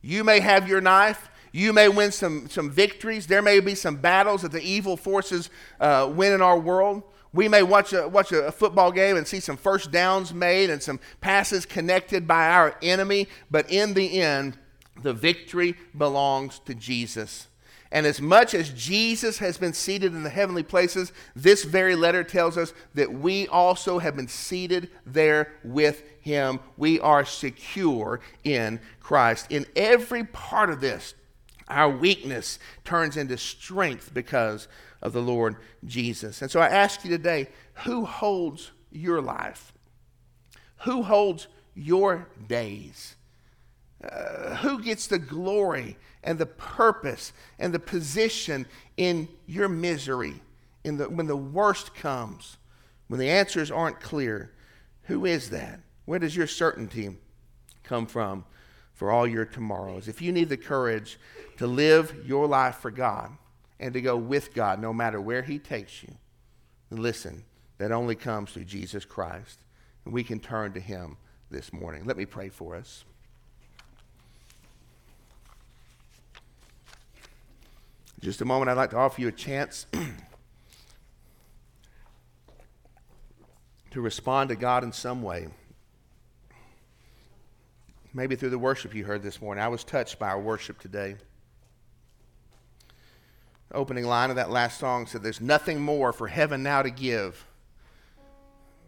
You 0.01 0.23
may 0.23 0.39
have 0.39 0.67
your 0.67 0.81
knife. 0.81 1.29
You 1.51 1.73
may 1.73 1.89
win 1.89 2.11
some, 2.11 2.47
some 2.47 2.69
victories. 2.69 3.25
There 3.25 3.41
may 3.41 3.59
be 3.59 3.73
some 3.75 3.95
battles 3.95 4.43
that 4.43 4.51
the 4.51 4.61
evil 4.61 4.95
forces 4.95 5.49
uh, 5.79 6.11
win 6.13 6.33
in 6.33 6.41
our 6.41 6.59
world. 6.59 7.03
We 7.33 7.47
may 7.47 7.63
watch 7.63 7.93
a, 7.93 8.07
watch 8.07 8.31
a 8.31 8.51
football 8.51 8.91
game 8.91 9.15
and 9.15 9.27
see 9.27 9.39
some 9.39 9.57
first 9.57 9.91
downs 9.91 10.33
made 10.33 10.69
and 10.69 10.81
some 10.81 10.99
passes 11.21 11.65
connected 11.65 12.27
by 12.27 12.49
our 12.49 12.75
enemy, 12.81 13.27
but 13.51 13.69
in 13.71 13.93
the 13.93 14.19
end, 14.19 14.57
the 15.01 15.13
victory 15.13 15.75
belongs 15.95 16.59
to 16.65 16.73
Jesus 16.73 17.47
and 17.91 18.05
as 18.05 18.21
much 18.21 18.53
as 18.53 18.69
Jesus 18.69 19.39
has 19.39 19.57
been 19.57 19.73
seated 19.73 20.13
in 20.13 20.23
the 20.23 20.29
heavenly 20.29 20.61
places, 20.63 21.11
this 21.35 21.63
very 21.63 21.95
letter 21.95 22.23
tells 22.23 22.55
us 22.55 22.73
that 22.93 23.11
we 23.11 23.47
also 23.47 23.97
have 23.97 24.15
been 24.15 24.27
seated 24.27 24.91
there 25.05 25.53
with 25.63 26.03
him. 26.21 26.59
We 26.77 26.99
are 26.99 27.25
secure 27.25 28.19
in 28.43 28.79
Christ. 28.99 29.47
In 29.49 29.65
every 29.75 30.23
part 30.23 30.69
of 30.69 30.81
this, 30.81 31.15
our 31.67 31.89
weakness 31.89 32.59
turns 32.83 33.17
into 33.17 33.37
strength 33.37 34.11
because 34.13 34.67
of 35.01 35.13
the 35.13 35.21
Lord 35.21 35.55
Jesus. 35.85 36.41
And 36.41 36.51
so 36.51 36.59
I 36.59 36.67
ask 36.67 37.03
you 37.03 37.09
today 37.09 37.47
who 37.85 38.05
holds 38.05 38.71
your 38.91 39.21
life? 39.21 39.73
Who 40.83 41.03
holds 41.03 41.47
your 41.75 42.27
days? 42.47 43.15
Uh, 44.03 44.55
who 44.57 44.81
gets 44.81 45.07
the 45.07 45.19
glory 45.19 45.97
and 46.23 46.37
the 46.37 46.45
purpose 46.45 47.33
and 47.57 47.73
the 47.73 47.79
position 47.79 48.65
in 48.97 49.27
your 49.45 49.67
misery 49.67 50.41
in 50.83 50.97
the, 50.97 51.09
when 51.09 51.27
the 51.27 51.35
worst 51.35 51.93
comes, 51.95 52.57
when 53.07 53.19
the 53.19 53.29
answers 53.29 53.71
aren't 53.71 53.99
clear? 53.99 54.51
Who 55.03 55.25
is 55.25 55.49
that? 55.49 55.79
Where 56.05 56.19
does 56.19 56.35
your 56.35 56.47
certainty 56.47 57.17
come 57.83 58.05
from 58.05 58.45
for 58.93 59.11
all 59.11 59.27
your 59.27 59.45
tomorrows? 59.45 60.07
If 60.07 60.21
you 60.21 60.31
need 60.31 60.49
the 60.49 60.57
courage 60.57 61.19
to 61.57 61.67
live 61.67 62.15
your 62.25 62.47
life 62.47 62.77
for 62.77 62.91
God 62.91 63.31
and 63.79 63.93
to 63.93 64.01
go 64.01 64.17
with 64.17 64.53
God 64.53 64.81
no 64.81 64.93
matter 64.93 65.21
where 65.21 65.41
He 65.41 65.59
takes 65.59 66.03
you, 66.03 66.13
listen, 66.89 67.43
that 67.77 67.91
only 67.91 68.15
comes 68.15 68.51
through 68.51 68.65
Jesus 68.65 69.05
Christ. 69.05 69.59
And 70.05 70.13
we 70.13 70.23
can 70.23 70.39
turn 70.39 70.73
to 70.73 70.79
Him 70.79 71.17
this 71.49 71.71
morning. 71.71 72.05
Let 72.05 72.17
me 72.17 72.25
pray 72.25 72.49
for 72.49 72.75
us. 72.75 73.05
just 78.21 78.41
a 78.41 78.45
moment, 78.45 78.69
I'd 78.69 78.77
like 78.77 78.89
to 78.91 78.97
offer 78.97 79.21
you 79.21 79.29
a 79.29 79.31
chance 79.31 79.85
to 83.91 84.01
respond 84.01 84.49
to 84.49 84.55
God 84.55 84.83
in 84.83 84.91
some 84.91 85.21
way. 85.21 85.47
Maybe 88.13 88.35
through 88.35 88.49
the 88.49 88.59
worship 88.59 88.93
you 88.93 89.05
heard 89.05 89.23
this 89.23 89.41
morning. 89.41 89.63
I 89.63 89.69
was 89.69 89.85
touched 89.85 90.19
by 90.19 90.27
our 90.29 90.39
worship 90.39 90.79
today. 90.79 91.15
Opening 93.71 94.05
line 94.05 94.29
of 94.31 94.35
that 94.37 94.49
last 94.49 94.79
song 94.79 95.05
said, 95.05 95.21
There's 95.21 95.41
nothing 95.41 95.79
more 95.79 96.11
for 96.11 96.27
heaven 96.27 96.63
now 96.63 96.81
to 96.81 96.89
give. 96.89 97.45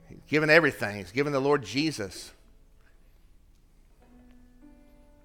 He's 0.09 0.19
given 0.27 0.49
everything, 0.49 0.97
He's 0.97 1.11
given 1.11 1.33
the 1.33 1.39
Lord 1.39 1.63
Jesus. 1.63 2.31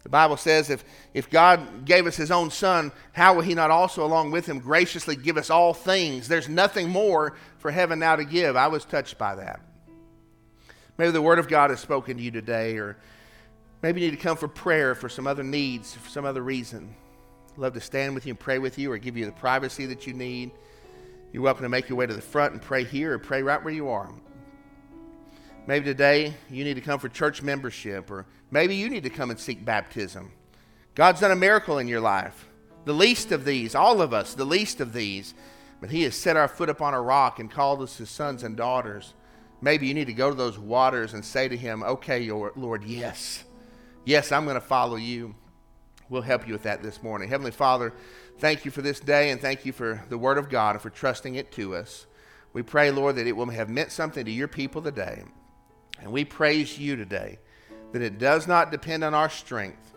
The 0.06 0.10
Bible 0.10 0.36
says 0.36 0.70
if, 0.70 0.84
if 1.14 1.28
God 1.28 1.84
gave 1.84 2.06
us 2.06 2.14
his 2.14 2.30
own 2.30 2.52
son, 2.52 2.92
how 3.10 3.34
will 3.34 3.42
he 3.42 3.54
not 3.54 3.72
also, 3.72 4.06
along 4.06 4.30
with 4.30 4.46
him, 4.46 4.60
graciously 4.60 5.16
give 5.16 5.36
us 5.36 5.50
all 5.50 5.74
things? 5.74 6.28
There's 6.28 6.48
nothing 6.48 6.88
more 6.88 7.34
for 7.58 7.72
heaven 7.72 7.98
now 7.98 8.14
to 8.14 8.24
give. 8.24 8.54
I 8.54 8.68
was 8.68 8.84
touched 8.84 9.18
by 9.18 9.34
that. 9.34 9.58
Maybe 10.96 11.10
the 11.10 11.20
word 11.20 11.40
of 11.40 11.48
God 11.48 11.70
has 11.70 11.80
spoken 11.80 12.18
to 12.18 12.22
you 12.22 12.30
today, 12.30 12.76
or 12.76 12.96
maybe 13.82 14.00
you 14.00 14.08
need 14.08 14.16
to 14.16 14.22
come 14.22 14.36
for 14.36 14.46
prayer 14.46 14.94
for 14.94 15.08
some 15.08 15.26
other 15.26 15.42
needs, 15.42 15.94
for 15.94 16.08
some 16.08 16.24
other 16.24 16.40
reason. 16.42 16.94
Love 17.58 17.72
to 17.72 17.80
stand 17.80 18.14
with 18.14 18.26
you 18.26 18.32
and 18.32 18.38
pray 18.38 18.58
with 18.58 18.78
you, 18.78 18.92
or 18.92 18.98
give 18.98 19.16
you 19.16 19.24
the 19.24 19.32
privacy 19.32 19.86
that 19.86 20.06
you 20.06 20.12
need. 20.12 20.50
You're 21.32 21.42
welcome 21.42 21.62
to 21.62 21.70
make 21.70 21.88
your 21.88 21.96
way 21.96 22.06
to 22.06 22.12
the 22.12 22.20
front 22.20 22.52
and 22.52 22.60
pray 22.60 22.84
here, 22.84 23.14
or 23.14 23.18
pray 23.18 23.42
right 23.42 23.62
where 23.62 23.72
you 23.72 23.88
are. 23.88 24.10
Maybe 25.66 25.86
today 25.86 26.34
you 26.50 26.64
need 26.64 26.74
to 26.74 26.82
come 26.82 27.00
for 27.00 27.08
church 27.08 27.42
membership, 27.42 28.10
or 28.10 28.26
maybe 28.50 28.76
you 28.76 28.90
need 28.90 29.04
to 29.04 29.10
come 29.10 29.30
and 29.30 29.40
seek 29.40 29.64
baptism. 29.64 30.32
God's 30.94 31.20
done 31.20 31.30
a 31.30 31.36
miracle 31.36 31.78
in 31.78 31.88
your 31.88 32.00
life. 32.00 32.46
The 32.84 32.92
least 32.92 33.32
of 33.32 33.44
these, 33.44 33.74
all 33.74 34.02
of 34.02 34.12
us, 34.12 34.34
the 34.34 34.44
least 34.44 34.80
of 34.80 34.92
these, 34.92 35.34
but 35.80 35.90
He 35.90 36.02
has 36.02 36.14
set 36.14 36.36
our 36.36 36.48
foot 36.48 36.68
upon 36.68 36.92
a 36.92 37.00
rock 37.00 37.38
and 37.38 37.50
called 37.50 37.80
us 37.80 37.96
His 37.96 38.10
sons 38.10 38.42
and 38.42 38.54
daughters. 38.54 39.14
Maybe 39.62 39.86
you 39.86 39.94
need 39.94 40.06
to 40.06 40.12
go 40.12 40.28
to 40.28 40.36
those 40.36 40.58
waters 40.58 41.14
and 41.14 41.24
say 41.24 41.48
to 41.48 41.56
Him, 41.56 41.82
Okay, 41.82 42.30
Lord, 42.30 42.84
yes. 42.84 43.44
Yes, 44.04 44.30
I'm 44.30 44.44
going 44.44 44.54
to 44.54 44.60
follow 44.60 44.96
you. 44.96 45.34
We'll 46.08 46.22
help 46.22 46.46
you 46.46 46.52
with 46.52 46.62
that 46.62 46.82
this 46.82 47.02
morning. 47.02 47.28
Heavenly 47.28 47.50
Father, 47.50 47.92
thank 48.38 48.64
you 48.64 48.70
for 48.70 48.82
this 48.82 49.00
day 49.00 49.30
and 49.30 49.40
thank 49.40 49.66
you 49.66 49.72
for 49.72 50.04
the 50.08 50.18
Word 50.18 50.38
of 50.38 50.48
God 50.48 50.76
and 50.76 50.82
for 50.82 50.90
trusting 50.90 51.34
it 51.34 51.50
to 51.52 51.74
us. 51.74 52.06
We 52.52 52.62
pray, 52.62 52.90
Lord, 52.90 53.16
that 53.16 53.26
it 53.26 53.36
will 53.36 53.46
have 53.46 53.68
meant 53.68 53.90
something 53.90 54.24
to 54.24 54.30
your 54.30 54.48
people 54.48 54.80
today. 54.82 55.24
And 56.00 56.12
we 56.12 56.24
praise 56.24 56.78
you 56.78 56.96
today 56.96 57.38
that 57.92 58.02
it 58.02 58.18
does 58.18 58.46
not 58.46 58.70
depend 58.70 59.02
on 59.04 59.14
our 59.14 59.30
strength, 59.30 59.94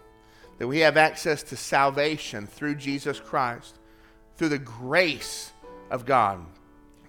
that 0.58 0.68
we 0.68 0.80
have 0.80 0.98
access 0.98 1.44
to 1.44 1.56
salvation 1.56 2.48
through 2.48 2.76
Jesus 2.76 3.20
Christ, 3.20 3.78
through 4.36 4.50
the 4.50 4.58
grace 4.58 5.52
of 5.92 6.06
God, 6.06 6.46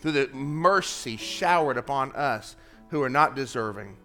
through 0.00 0.12
the 0.12 0.28
mercy 0.28 1.16
showered 1.16 1.76
upon 1.76 2.12
us 2.12 2.56
who 2.88 3.02
are 3.02 3.10
not 3.10 3.36
deserving. 3.36 3.96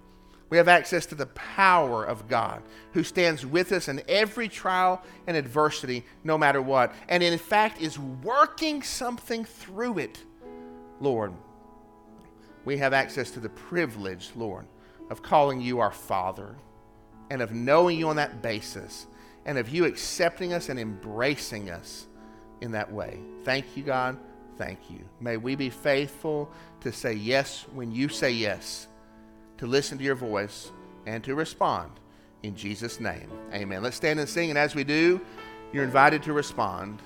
We 0.50 0.58
have 0.58 0.68
access 0.68 1.06
to 1.08 1.16
the 1.16 1.26
power 1.28 2.04
of 2.04 2.28
God 2.28 2.62
who 2.94 3.04
stands 3.04 3.46
with 3.46 3.72
us 3.72 3.88
in 3.88 4.02
every 4.08 4.48
trial 4.48 5.02
and 5.28 5.36
adversity, 5.36 6.06
no 6.24 6.38
matter 6.38 6.62
what, 6.62 6.94
and 7.10 7.24
in 7.24 7.38
fact 7.38 7.82
is 7.82 7.98
working 7.98 8.84
something 8.84 9.44
through 9.44 10.00
it, 10.00 10.24
Lord. 11.00 11.34
We 12.64 12.78
have 12.78 12.94
access 12.94 13.32
to 13.32 13.40
the 13.40 13.50
privilege, 13.50 14.32
Lord, 14.36 14.66
of 15.10 15.22
calling 15.22 15.62
you 15.62 15.80
our 15.80 15.92
Father 15.92 16.56
and 17.30 17.42
of 17.42 17.52
knowing 17.52 17.98
you 17.98 18.10
on 18.10 18.16
that 18.18 18.42
basis 18.42 19.08
and 19.46 19.58
of 19.58 19.70
you 19.70 19.86
accepting 19.86 20.54
us 20.54 20.70
and 20.70 20.80
embracing 20.80 21.70
us 21.70 22.08
in 22.62 22.72
that 22.72 22.92
way. 22.92 23.20
Thank 23.44 23.78
you, 23.78 23.84
God. 23.84 24.18
Thank 24.58 24.90
you. 24.90 25.00
May 25.20 25.38
we 25.38 25.56
be 25.56 25.70
faithful 25.70 26.50
to 26.82 26.92
say 26.92 27.14
yes 27.14 27.66
when 27.74 27.92
you 27.92 28.10
say 28.10 28.32
yes, 28.32 28.88
to 29.58 29.68
listen 29.68 29.98
to 29.98 30.04
your 30.04 30.16
voice, 30.16 30.72
and 31.06 31.24
to 31.24 31.36
respond. 31.36 31.92
In 32.44 32.56
Jesus' 32.56 33.00
name, 33.00 33.30
amen. 33.54 33.82
Let's 33.84 33.96
stand 33.96 34.20
and 34.20 34.28
sing, 34.28 34.50
and 34.50 34.60
as 34.60 34.76
we 34.76 34.84
do, 34.84 35.22
you're 35.74 35.84
invited 35.84 36.24
to 36.24 36.34
respond. 36.34 37.02